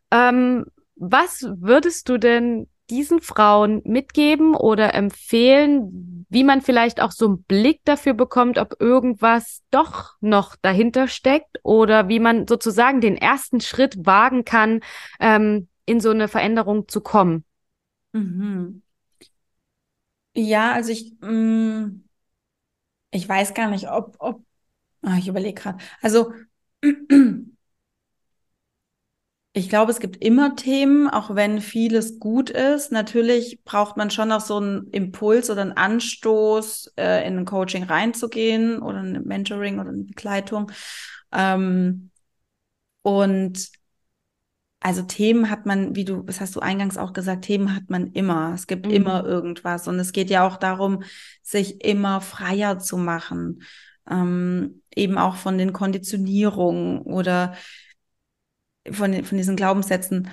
[0.10, 0.66] Ähm,
[0.96, 7.44] was würdest du denn diesen Frauen mitgeben oder empfehlen, wie man vielleicht auch so einen
[7.44, 13.62] Blick dafür bekommt, ob irgendwas doch noch dahinter steckt oder wie man sozusagen den ersten
[13.62, 14.82] Schritt wagen kann,
[15.20, 17.44] ähm, in so eine Veränderung zu kommen?
[18.14, 18.82] Mhm.
[20.34, 22.04] Ja, also ich, mh, mm,
[23.12, 24.44] ich weiß gar nicht, ob, ob,
[25.02, 25.84] ah, ich überlege gerade.
[26.02, 26.34] Also
[29.58, 32.92] Ich glaube, es gibt immer Themen, auch wenn vieles gut ist.
[32.92, 37.82] Natürlich braucht man schon noch so einen Impuls oder einen Anstoß, äh, in ein Coaching
[37.82, 40.72] reinzugehen oder ein Mentoring oder eine Begleitung.
[41.32, 42.12] Ähm,
[43.02, 43.72] und
[44.80, 48.12] also Themen hat man, wie du, das hast du eingangs auch gesagt, Themen hat man
[48.12, 48.52] immer.
[48.54, 48.92] Es gibt mhm.
[48.92, 49.88] immer irgendwas.
[49.88, 51.02] Und es geht ja auch darum,
[51.42, 53.64] sich immer freier zu machen.
[54.08, 57.56] Ähm, eben auch von den Konditionierungen oder
[58.92, 60.30] von, von diesen Glaubenssätzen.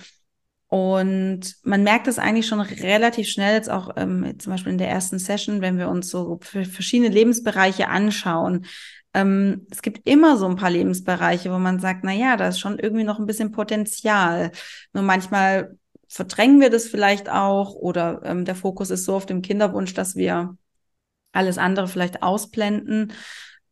[0.68, 4.88] Und man merkt es eigentlich schon relativ schnell, jetzt auch ähm, zum Beispiel in der
[4.88, 8.66] ersten Session, wenn wir uns so verschiedene Lebensbereiche anschauen.
[9.12, 12.58] Ähm, es gibt immer so ein paar Lebensbereiche, wo man sagt, na ja, da ist
[12.58, 14.50] schon irgendwie noch ein bisschen Potenzial.
[14.92, 15.78] Nur manchmal
[16.08, 20.16] verdrängen wir das vielleicht auch oder ähm, der Fokus ist so auf dem Kinderwunsch, dass
[20.16, 20.56] wir
[21.32, 23.12] alles andere vielleicht ausblenden.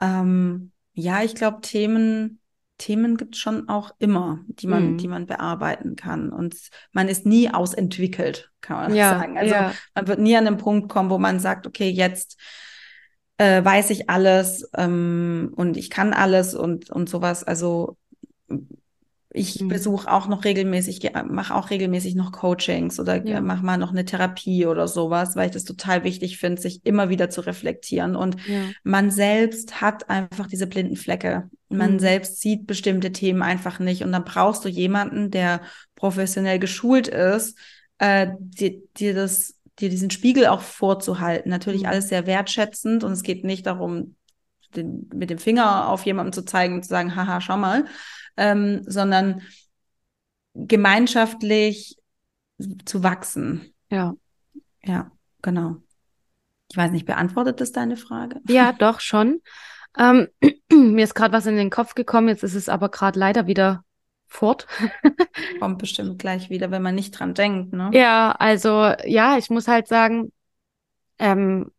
[0.01, 2.41] Ähm, ja, ich glaube, Themen,
[2.83, 4.99] Themen gibt es schon auch immer, die man, mhm.
[4.99, 6.31] die man bearbeiten kann.
[6.31, 6.57] Und
[6.91, 9.39] man ist nie ausentwickelt, kann man ja, sagen.
[9.39, 9.73] Also ja.
[9.95, 12.41] man wird nie an den Punkt kommen, wo man sagt, okay, jetzt
[13.39, 17.45] äh, weiß ich alles ähm, und ich kann alles und, und sowas.
[17.45, 17.97] Also
[19.31, 19.69] ich mhm.
[19.69, 23.41] besuche auch noch regelmäßig, mache auch regelmäßig noch Coachings oder ja.
[23.41, 27.11] mache mal noch eine Therapie oder sowas, weil ich das total wichtig finde, sich immer
[27.11, 28.17] wieder zu reflektieren.
[28.17, 28.63] Und ja.
[28.83, 31.49] man selbst hat einfach diese blinden Flecke.
[31.73, 31.99] Man mhm.
[31.99, 34.03] selbst sieht bestimmte Themen einfach nicht.
[34.03, 35.63] Und dann brauchst du jemanden, der
[35.97, 37.59] professionell geschult ist,
[37.99, 41.51] äh, dir, dir das dir diesen Spiegel auch vorzuhalten.
[41.51, 41.89] Natürlich mhm.
[41.89, 44.17] alles sehr wertschätzend und es geht nicht darum,
[44.75, 47.87] den, mit dem Finger auf jemanden zu zeigen und zu sagen, haha, schau mal,
[48.37, 49.43] ähm, sondern
[50.55, 51.97] gemeinschaftlich
[52.85, 53.75] zu wachsen.
[53.91, 54.15] Ja.
[54.85, 55.11] Ja,
[55.43, 55.77] genau.
[56.71, 58.41] Ich weiß nicht, beantwortet das deine Frage?
[58.49, 59.41] Ja, doch schon.
[59.99, 60.29] Ähm,
[60.73, 63.85] mir ist gerade was in den Kopf gekommen, jetzt ist es aber gerade leider wieder
[64.27, 64.67] fort.
[65.61, 67.91] Kommt bestimmt gleich wieder, wenn man nicht dran denkt, ne?
[67.93, 70.33] Ja, also ja, ich muss halt sagen,
[71.19, 71.71] ähm,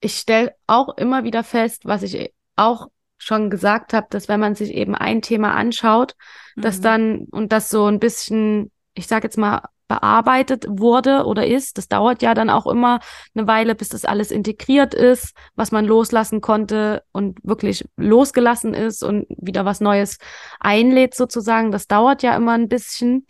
[0.00, 4.54] ich stelle auch immer wieder fest, was ich auch schon gesagt habe, dass wenn man
[4.54, 6.14] sich eben ein Thema anschaut,
[6.54, 6.62] mhm.
[6.62, 11.78] dass dann und das so ein bisschen, ich sage jetzt mal, bearbeitet wurde oder ist.
[11.78, 13.00] Das dauert ja dann auch immer
[13.34, 19.02] eine Weile, bis das alles integriert ist, was man loslassen konnte und wirklich losgelassen ist
[19.02, 20.18] und wieder was Neues
[20.60, 21.72] einlädt sozusagen.
[21.72, 23.26] Das dauert ja immer ein bisschen.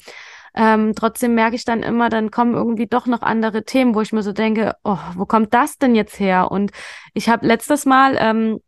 [0.54, 4.12] Ähm, trotzdem merke ich dann immer, dann kommen irgendwie doch noch andere Themen, wo ich
[4.12, 6.50] mir so denke, oh, wo kommt das denn jetzt her?
[6.50, 6.72] Und
[7.14, 8.58] ich habe letztes Mal ähm,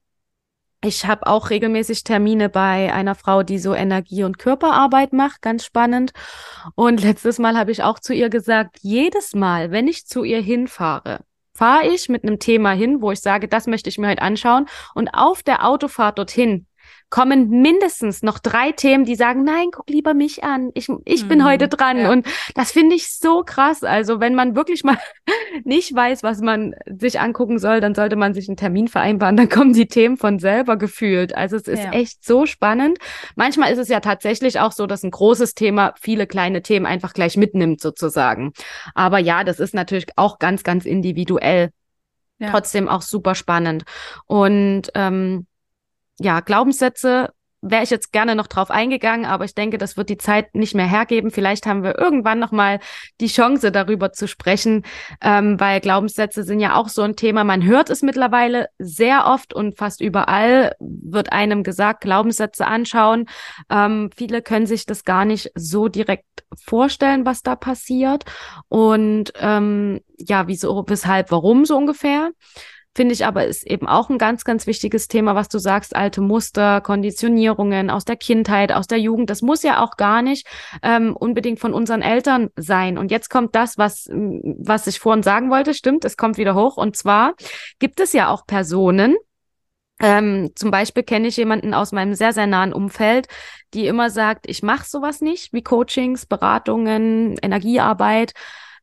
[0.83, 5.65] ich habe auch regelmäßig Termine bei einer Frau, die so Energie- und Körperarbeit macht, ganz
[5.65, 6.13] spannend.
[6.75, 10.41] Und letztes Mal habe ich auch zu ihr gesagt, jedes Mal, wenn ich zu ihr
[10.41, 11.21] hinfahre,
[11.55, 14.67] fahre ich mit einem Thema hin, wo ich sage, das möchte ich mir heute anschauen.
[14.95, 16.67] Und auf der Autofahrt dorthin
[17.11, 20.71] kommen mindestens noch drei Themen, die sagen, nein, guck lieber mich an.
[20.75, 21.99] Ich, ich bin mhm, heute dran.
[21.99, 22.11] Ja.
[22.13, 23.83] Und das finde ich so krass.
[23.83, 24.97] Also wenn man wirklich mal
[25.65, 29.37] nicht weiß, was man sich angucken soll, dann sollte man sich einen Termin vereinbaren.
[29.37, 31.35] Dann kommen die Themen von selber gefühlt.
[31.35, 31.91] Also es ist ja.
[31.91, 32.99] echt so spannend.
[33.35, 37.13] Manchmal ist es ja tatsächlich auch so, dass ein großes Thema viele kleine Themen einfach
[37.13, 38.53] gleich mitnimmt sozusagen.
[38.95, 41.71] Aber ja, das ist natürlich auch ganz, ganz individuell.
[42.39, 42.51] Ja.
[42.51, 43.83] Trotzdem auch super spannend.
[44.27, 45.47] Und ähm,
[46.21, 47.31] ja, Glaubenssätze
[47.63, 50.75] wäre ich jetzt gerne noch drauf eingegangen, aber ich denke, das wird die Zeit nicht
[50.75, 51.31] mehr hergeben.
[51.31, 52.81] Vielleicht haben wir irgendwann noch mal
[53.21, 54.85] die Chance, darüber zu sprechen,
[55.21, 57.45] ähm, weil Glaubenssätze sind ja auch so ein Thema.
[57.45, 63.27] Man hört es mittlerweile sehr oft und fast überall wird einem gesagt, Glaubenssätze anschauen.
[63.69, 66.25] Ähm, viele können sich das gar nicht so direkt
[66.65, 68.25] vorstellen, was da passiert
[68.69, 72.31] und ähm, ja, wieso, weshalb, warum so ungefähr.
[72.95, 76.21] Finde ich aber ist eben auch ein ganz, ganz wichtiges Thema, was du sagst, alte
[76.21, 79.31] Muster, Konditionierungen aus der Kindheit, aus der Jugend.
[79.31, 80.47] Das muss ja auch gar nicht
[80.83, 82.99] ähm, unbedingt von unseren Eltern sein.
[82.99, 86.77] Und jetzt kommt das, was, was ich vorhin sagen wollte, stimmt, es kommt wieder hoch.
[86.77, 87.35] Und zwar
[87.79, 89.17] gibt es ja auch Personen,
[90.01, 93.29] ähm, zum Beispiel kenne ich jemanden aus meinem sehr, sehr nahen Umfeld,
[93.75, 98.33] die immer sagt, ich mache sowas nicht, wie Coachings, Beratungen, Energiearbeit.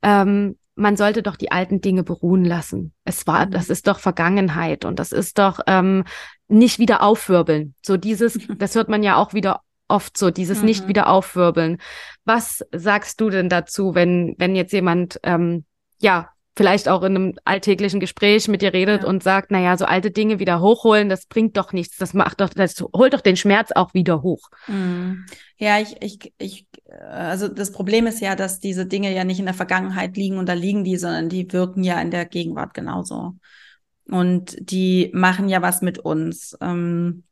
[0.04, 2.94] Ähm, man sollte doch die alten Dinge beruhen lassen.
[3.04, 3.52] Es war, mhm.
[3.52, 6.04] das ist doch Vergangenheit und das ist doch ähm,
[6.48, 7.74] nicht wieder aufwirbeln.
[7.82, 10.66] So dieses, das hört man ja auch wieder oft so, dieses mhm.
[10.66, 11.80] nicht wieder aufwirbeln.
[12.26, 15.66] Was sagst du denn dazu, wenn, wenn jetzt jemand ähm,
[16.00, 19.08] ja vielleicht auch in einem alltäglichen Gespräch mit dir redet ja.
[19.08, 22.42] und sagt, na ja, so alte Dinge wieder hochholen, das bringt doch nichts, das macht
[22.42, 24.50] doch, das holt doch den Schmerz auch wieder hoch.
[24.68, 25.26] Mhm.
[25.58, 26.68] Ja, ich, ich, ich,
[27.10, 30.50] also das Problem ist ja, dass diese Dinge ja nicht in der Vergangenheit liegen und
[30.50, 33.36] da liegen die, sondern die wirken ja in der Gegenwart genauso.
[34.10, 36.58] Und die machen ja was mit uns.
[36.60, 37.24] Ähm,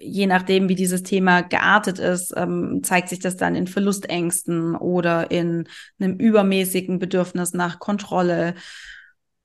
[0.00, 5.30] je nachdem, wie dieses Thema geartet ist, ähm, zeigt sich das dann in Verlustängsten oder
[5.30, 5.68] in
[5.98, 8.54] einem übermäßigen Bedürfnis nach Kontrolle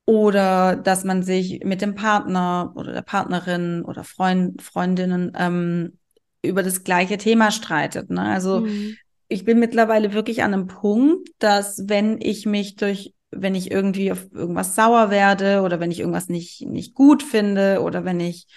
[0.05, 5.97] oder dass man sich mit dem Partner oder der Partnerin oder Freund, Freundinnen ähm,
[6.41, 8.09] über das gleiche Thema streitet.
[8.09, 8.21] Ne?
[8.21, 8.97] Also mhm.
[9.27, 14.11] ich bin mittlerweile wirklich an einem Punkt, dass wenn ich mich durch wenn ich irgendwie
[14.11, 18.47] auf irgendwas sauer werde oder wenn ich irgendwas nicht, nicht gut finde oder wenn ich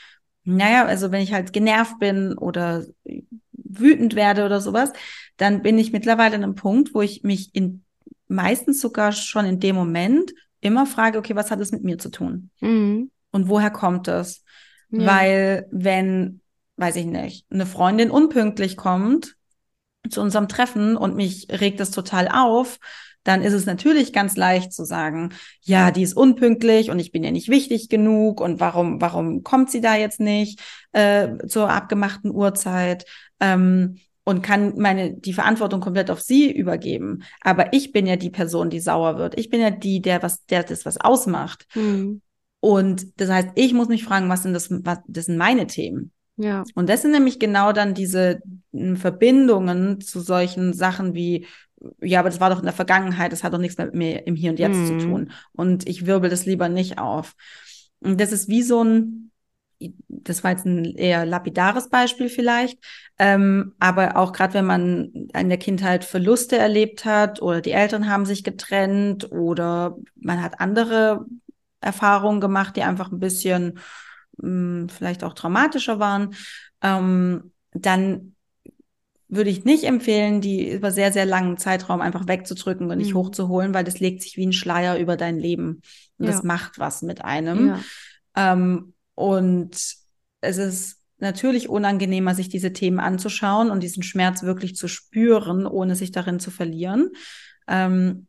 [0.44, 2.84] naja, also wenn ich halt genervt bin oder
[3.52, 4.92] wütend werde oder sowas,
[5.36, 7.84] dann bin ich mittlerweile an einem Punkt, wo ich mich in
[8.28, 12.10] meistens sogar schon in dem Moment immer frage, okay, was hat es mit mir zu
[12.10, 12.50] tun?
[12.60, 13.10] Mhm.
[13.30, 14.44] Und woher kommt das?
[14.90, 15.06] Ja.
[15.06, 16.40] Weil wenn,
[16.76, 19.36] weiß ich nicht, eine Freundin unpünktlich kommt
[20.08, 22.78] zu unserem Treffen und mich regt das total auf,
[23.24, 25.30] dann ist es natürlich ganz leicht zu sagen,
[25.62, 29.70] ja, die ist unpünktlich und ich bin ja nicht wichtig genug und warum, warum kommt
[29.70, 30.60] sie da jetzt nicht
[30.92, 33.06] äh, zur abgemachten Uhrzeit?
[33.40, 33.96] Ähm,
[34.26, 37.24] und kann meine die Verantwortung komplett auf sie übergeben.
[37.42, 39.38] Aber ich bin ja die Person, die sauer wird.
[39.38, 41.66] Ich bin ja die, der was, der das was ausmacht.
[41.74, 42.22] Mhm.
[42.60, 46.10] Und das heißt, ich muss mich fragen, was sind das, was das sind meine Themen?
[46.36, 46.64] Ja.
[46.74, 48.40] Und das sind nämlich genau dann diese
[48.94, 51.46] Verbindungen zu solchen Sachen wie
[52.00, 54.26] ja, aber das war doch in der Vergangenheit, das hat doch nichts mehr mit mir
[54.26, 55.00] im Hier und Jetzt mhm.
[55.00, 55.32] zu tun.
[55.52, 57.34] Und ich wirbel das lieber nicht auf.
[58.00, 59.30] Und das ist wie so ein,
[60.08, 62.78] das war jetzt ein eher lapidares Beispiel vielleicht,
[63.18, 68.08] ähm, aber auch gerade wenn man in der Kindheit Verluste erlebt hat oder die Eltern
[68.08, 71.26] haben sich getrennt oder man hat andere
[71.80, 73.78] Erfahrungen gemacht, die einfach ein bisschen
[74.38, 74.48] mh,
[74.82, 76.34] hm, vielleicht auch traumatischer waren,
[76.82, 78.33] ähm, dann
[79.34, 83.18] würde ich nicht empfehlen, die über sehr, sehr langen Zeitraum einfach wegzudrücken und nicht mhm.
[83.18, 85.80] hochzuholen, weil das legt sich wie ein Schleier über dein Leben.
[86.18, 86.32] Und ja.
[86.32, 87.68] das macht was mit einem.
[87.68, 88.52] Ja.
[88.52, 89.72] Ähm, und
[90.40, 95.96] es ist natürlich unangenehmer, sich diese Themen anzuschauen und diesen Schmerz wirklich zu spüren, ohne
[95.96, 97.10] sich darin zu verlieren.
[97.68, 98.26] Ähm,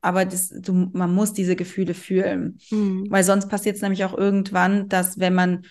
[0.00, 3.06] aber das, du, man muss diese Gefühle fühlen, mhm.
[3.08, 5.62] weil sonst passiert es nämlich auch irgendwann, dass wenn man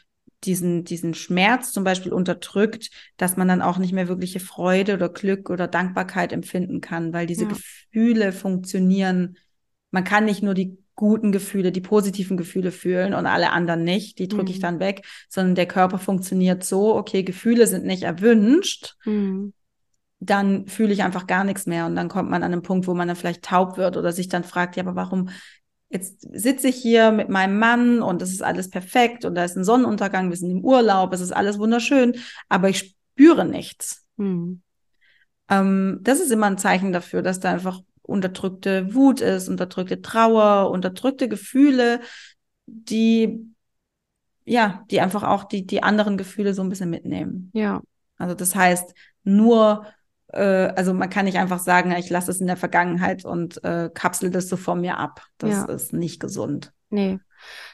[0.46, 5.10] diesen, diesen Schmerz zum Beispiel unterdrückt, dass man dann auch nicht mehr wirkliche Freude oder
[5.10, 7.50] Glück oder Dankbarkeit empfinden kann, weil diese ja.
[7.50, 9.38] Gefühle funktionieren.
[9.91, 14.20] Man kann nicht nur die guten Gefühle, die positiven Gefühle fühlen und alle anderen nicht,
[14.20, 14.52] die drücke mhm.
[14.52, 19.54] ich dann weg, sondern der Körper funktioniert so, okay, Gefühle sind nicht erwünscht, mhm.
[20.20, 22.94] dann fühle ich einfach gar nichts mehr und dann kommt man an einen Punkt, wo
[22.94, 25.30] man dann vielleicht taub wird oder sich dann fragt, ja, aber warum
[25.94, 29.56] jetzt sitze ich hier mit meinem Mann und es ist alles perfekt und da ist
[29.56, 32.16] ein Sonnenuntergang, wir sind im Urlaub, es ist alles wunderschön,
[32.50, 34.08] aber ich spüre nichts.
[34.18, 34.62] Mhm.
[35.50, 40.72] Ähm, das ist immer ein Zeichen dafür, dass da einfach unterdrückte Wut ist, unterdrückte Trauer,
[40.72, 42.02] unterdrückte Gefühle,
[42.66, 43.54] die
[44.46, 47.52] ja, die einfach auch die die anderen Gefühle so ein bisschen mitnehmen.
[47.54, 47.82] Ja.
[48.18, 49.86] Also das heißt, nur
[50.38, 54.31] also man kann nicht einfach sagen, ich lasse es in der Vergangenheit und äh, kapsel
[54.31, 55.25] das so von mir ab.
[55.38, 55.65] Das ja.
[55.65, 56.71] ist nicht gesund.
[56.89, 57.19] Nee,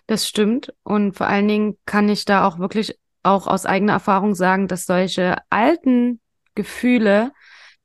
[0.07, 0.73] das stimmt.
[0.83, 4.85] Und vor allen Dingen kann ich da auch wirklich auch aus eigener Erfahrung sagen, dass
[4.85, 6.21] solche alten
[6.55, 7.31] Gefühle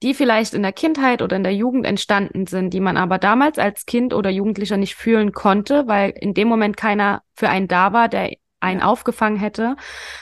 [0.05, 3.59] die vielleicht in der Kindheit oder in der Jugend entstanden sind, die man aber damals
[3.59, 7.95] als Kind oder Jugendlicher nicht fühlen konnte, weil in dem Moment keiner für einen da
[7.95, 8.35] war, der
[8.65, 9.77] einen aufgefangen hätte,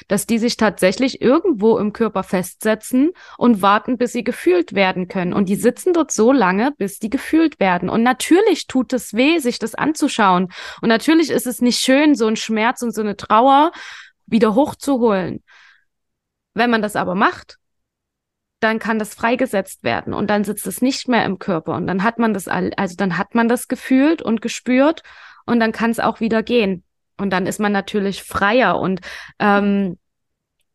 [0.09, 5.33] dass die sich tatsächlich irgendwo im Körper festsetzen und warten, bis sie gefühlt werden können.
[5.33, 7.89] Und die sitzen dort so lange, bis die gefühlt werden.
[7.89, 10.53] Und natürlich tut es weh, sich das anzuschauen.
[10.83, 13.73] Und natürlich ist es nicht schön, so ein Schmerz und so eine Trauer
[14.27, 15.43] wieder hochzuholen.
[16.55, 17.59] Wenn man das aber macht,
[18.61, 22.05] dann kann das freigesetzt werden und dann sitzt es nicht mehr im Körper und dann
[22.05, 25.03] hat man das also dann hat man das gefühlt und gespürt
[25.47, 26.85] und dann kann es auch wieder gehen
[27.23, 29.01] und dann ist man natürlich freier und
[29.39, 29.99] ähm,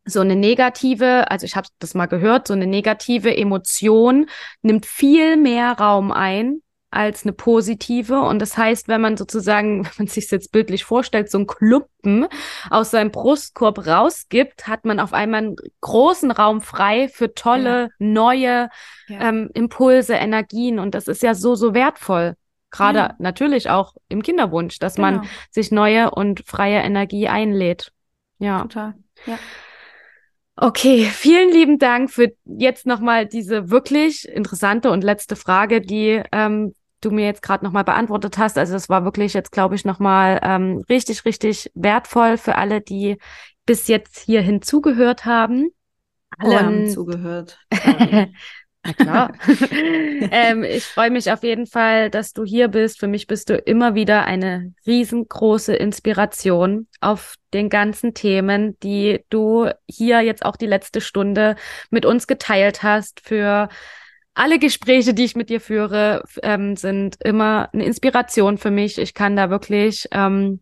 [0.05, 4.27] so eine negative, also ich habe das mal gehört, so eine negative Emotion
[4.61, 8.21] nimmt viel mehr Raum ein als eine positive.
[8.21, 12.27] Und das heißt, wenn man sozusagen, wenn man sich jetzt bildlich vorstellt, so ein Klumpen
[12.69, 17.89] aus seinem Brustkorb rausgibt, hat man auf einmal einen großen Raum frei für tolle, ja.
[17.99, 18.69] neue
[19.07, 19.19] ja.
[19.19, 20.79] Ähm, Impulse, Energien.
[20.79, 22.35] Und das ist ja so, so wertvoll.
[22.69, 23.15] Gerade ja.
[23.19, 25.11] natürlich auch im Kinderwunsch, dass genau.
[25.11, 27.91] man sich neue und freie Energie einlädt.
[28.39, 28.61] Ja.
[28.61, 28.95] Total.
[29.25, 29.39] Ja.
[30.59, 36.73] Okay, vielen lieben Dank für jetzt nochmal diese wirklich interessante und letzte Frage, die ähm,
[36.99, 38.57] du mir jetzt gerade nochmal beantwortet hast.
[38.57, 43.17] Also es war wirklich jetzt, glaube ich, nochmal ähm, richtig, richtig wertvoll für alle, die
[43.67, 45.69] bis jetzt hier hinzugehört haben.
[46.39, 47.59] Alle und haben zugehört.
[48.87, 49.33] Na klar.
[50.31, 52.99] ähm, ich freue mich auf jeden Fall, dass du hier bist.
[52.99, 59.69] Für mich bist du immer wieder eine riesengroße Inspiration auf den ganzen Themen, die du
[59.87, 61.55] hier jetzt auch die letzte Stunde
[61.89, 63.19] mit uns geteilt hast.
[63.19, 63.69] Für
[64.33, 68.97] alle Gespräche, die ich mit dir führe, ähm, sind immer eine Inspiration für mich.
[68.97, 70.61] Ich kann da wirklich ähm,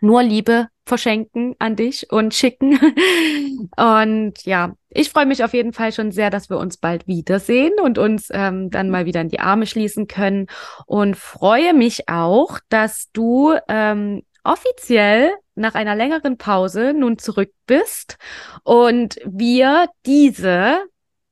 [0.00, 2.78] nur Liebe verschenken an dich und schicken.
[3.76, 7.72] und ja, ich freue mich auf jeden Fall schon sehr, dass wir uns bald wiedersehen
[7.82, 10.48] und uns ähm, dann mal wieder in die Arme schließen können.
[10.86, 18.18] Und freue mich auch, dass du ähm, offiziell nach einer längeren Pause nun zurück bist
[18.64, 20.80] und wir diese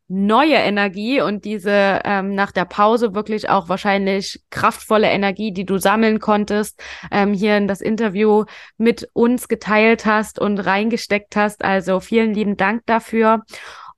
[0.08, 5.78] neue Energie und diese ähm, nach der Pause wirklich auch wahrscheinlich kraftvolle Energie, die du
[5.78, 6.82] sammeln konntest,
[7.12, 8.44] ähm, hier in das Interview
[8.78, 11.62] mit uns geteilt hast und reingesteckt hast.
[11.62, 13.42] Also vielen lieben Dank dafür.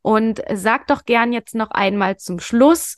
[0.02, 2.96] Und sag doch gern jetzt noch einmal zum Schluss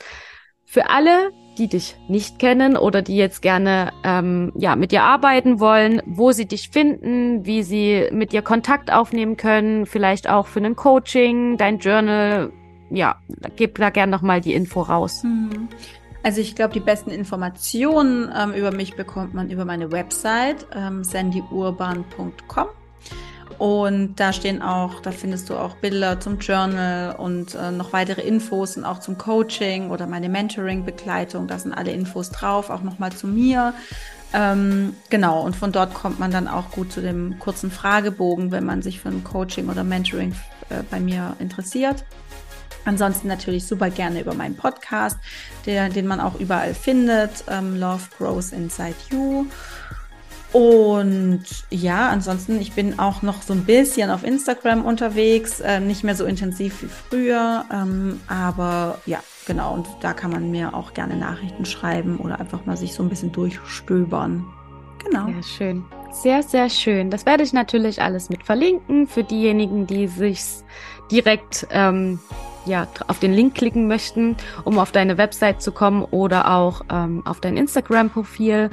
[0.64, 5.60] für alle, die dich nicht kennen oder die jetzt gerne ähm, ja mit dir arbeiten
[5.60, 10.60] wollen, wo sie dich finden, wie sie mit dir Kontakt aufnehmen können, vielleicht auch für
[10.60, 12.52] ein Coaching, dein Journal,
[12.93, 13.16] ja,
[13.57, 15.22] gib da gerne nochmal die Info raus.
[15.24, 15.68] Mhm.
[16.22, 21.03] Also ich glaube, die besten Informationen ähm, über mich bekommt man über meine Website ähm,
[21.03, 22.68] sandyurban.com.
[23.59, 28.22] Und da stehen auch, da findest du auch Bilder zum Journal und äh, noch weitere
[28.22, 31.47] Infos und auch zum Coaching oder meine Mentoring-Begleitung.
[31.49, 33.74] Da sind alle Infos drauf, auch nochmal zu mir.
[34.32, 38.64] Ähm, genau, und von dort kommt man dann auch gut zu dem kurzen Fragebogen, wenn
[38.64, 40.34] man sich für ein Coaching oder Mentoring
[40.70, 42.05] äh, bei mir interessiert.
[42.85, 45.18] Ansonsten natürlich super gerne über meinen Podcast,
[45.66, 47.45] der, den man auch überall findet.
[47.49, 49.47] Ähm, Love Grows Inside You.
[50.53, 56.05] Und ja, ansonsten, ich bin auch noch so ein bisschen auf Instagram unterwegs, äh, nicht
[56.05, 60.93] mehr so intensiv wie früher, ähm, aber ja, genau, und da kann man mir auch
[60.93, 64.45] gerne Nachrichten schreiben oder einfach mal sich so ein bisschen durchstöbern.
[65.03, 65.28] Genau.
[65.28, 65.85] Ja, schön.
[66.12, 67.11] Sehr, sehr schön.
[67.11, 70.43] Das werde ich natürlich alles mit verlinken für diejenigen, die sich
[71.11, 72.20] direkt ähm,
[72.66, 77.22] ja, auf den Link klicken möchten, um auf deine Website zu kommen oder auch ähm,
[77.26, 78.70] auf dein Instagram-Profil.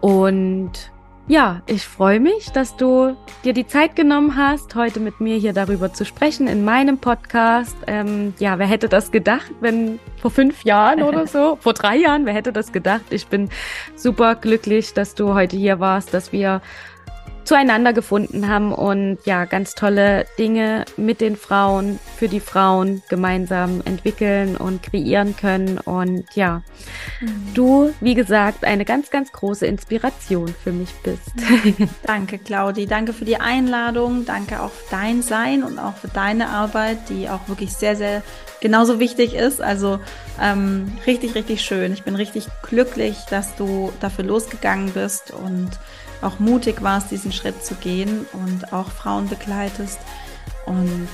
[0.00, 0.90] Und
[1.28, 3.14] ja, ich freue mich, dass du
[3.44, 7.76] dir die Zeit genommen hast, heute mit mir hier darüber zu sprechen in meinem Podcast.
[7.86, 12.24] Ähm, ja, wer hätte das gedacht, wenn vor fünf Jahren oder so, vor drei Jahren,
[12.24, 13.04] wer hätte das gedacht?
[13.10, 13.50] Ich bin
[13.94, 16.62] super glücklich, dass du heute hier warst, dass wir
[17.48, 23.80] zueinander gefunden haben und ja, ganz tolle Dinge mit den Frauen, für die Frauen gemeinsam
[23.86, 25.78] entwickeln und kreieren können.
[25.78, 26.60] Und ja,
[27.22, 27.54] mhm.
[27.54, 31.32] du, wie gesagt, eine ganz, ganz große Inspiration für mich bist.
[32.02, 32.84] Danke, Claudi.
[32.84, 34.26] Danke für die Einladung.
[34.26, 38.22] Danke auch für dein Sein und auch für deine Arbeit, die auch wirklich sehr, sehr
[38.60, 39.62] genauso wichtig ist.
[39.62, 40.00] Also
[40.38, 41.94] ähm, richtig, richtig schön.
[41.94, 45.70] Ich bin richtig glücklich, dass du dafür losgegangen bist und
[46.22, 49.98] auch mutig warst, diesen Schritt zu gehen und auch Frauen begleitest.
[50.66, 51.08] Und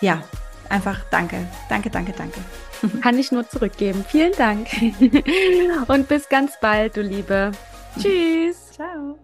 [0.00, 0.22] ja,
[0.68, 2.40] einfach danke, danke, danke, danke.
[3.02, 4.04] Kann ich nur zurückgeben.
[4.08, 4.68] Vielen Dank.
[5.88, 7.52] Und bis ganz bald, du Liebe.
[7.98, 8.72] Tschüss.
[8.72, 9.18] Ciao.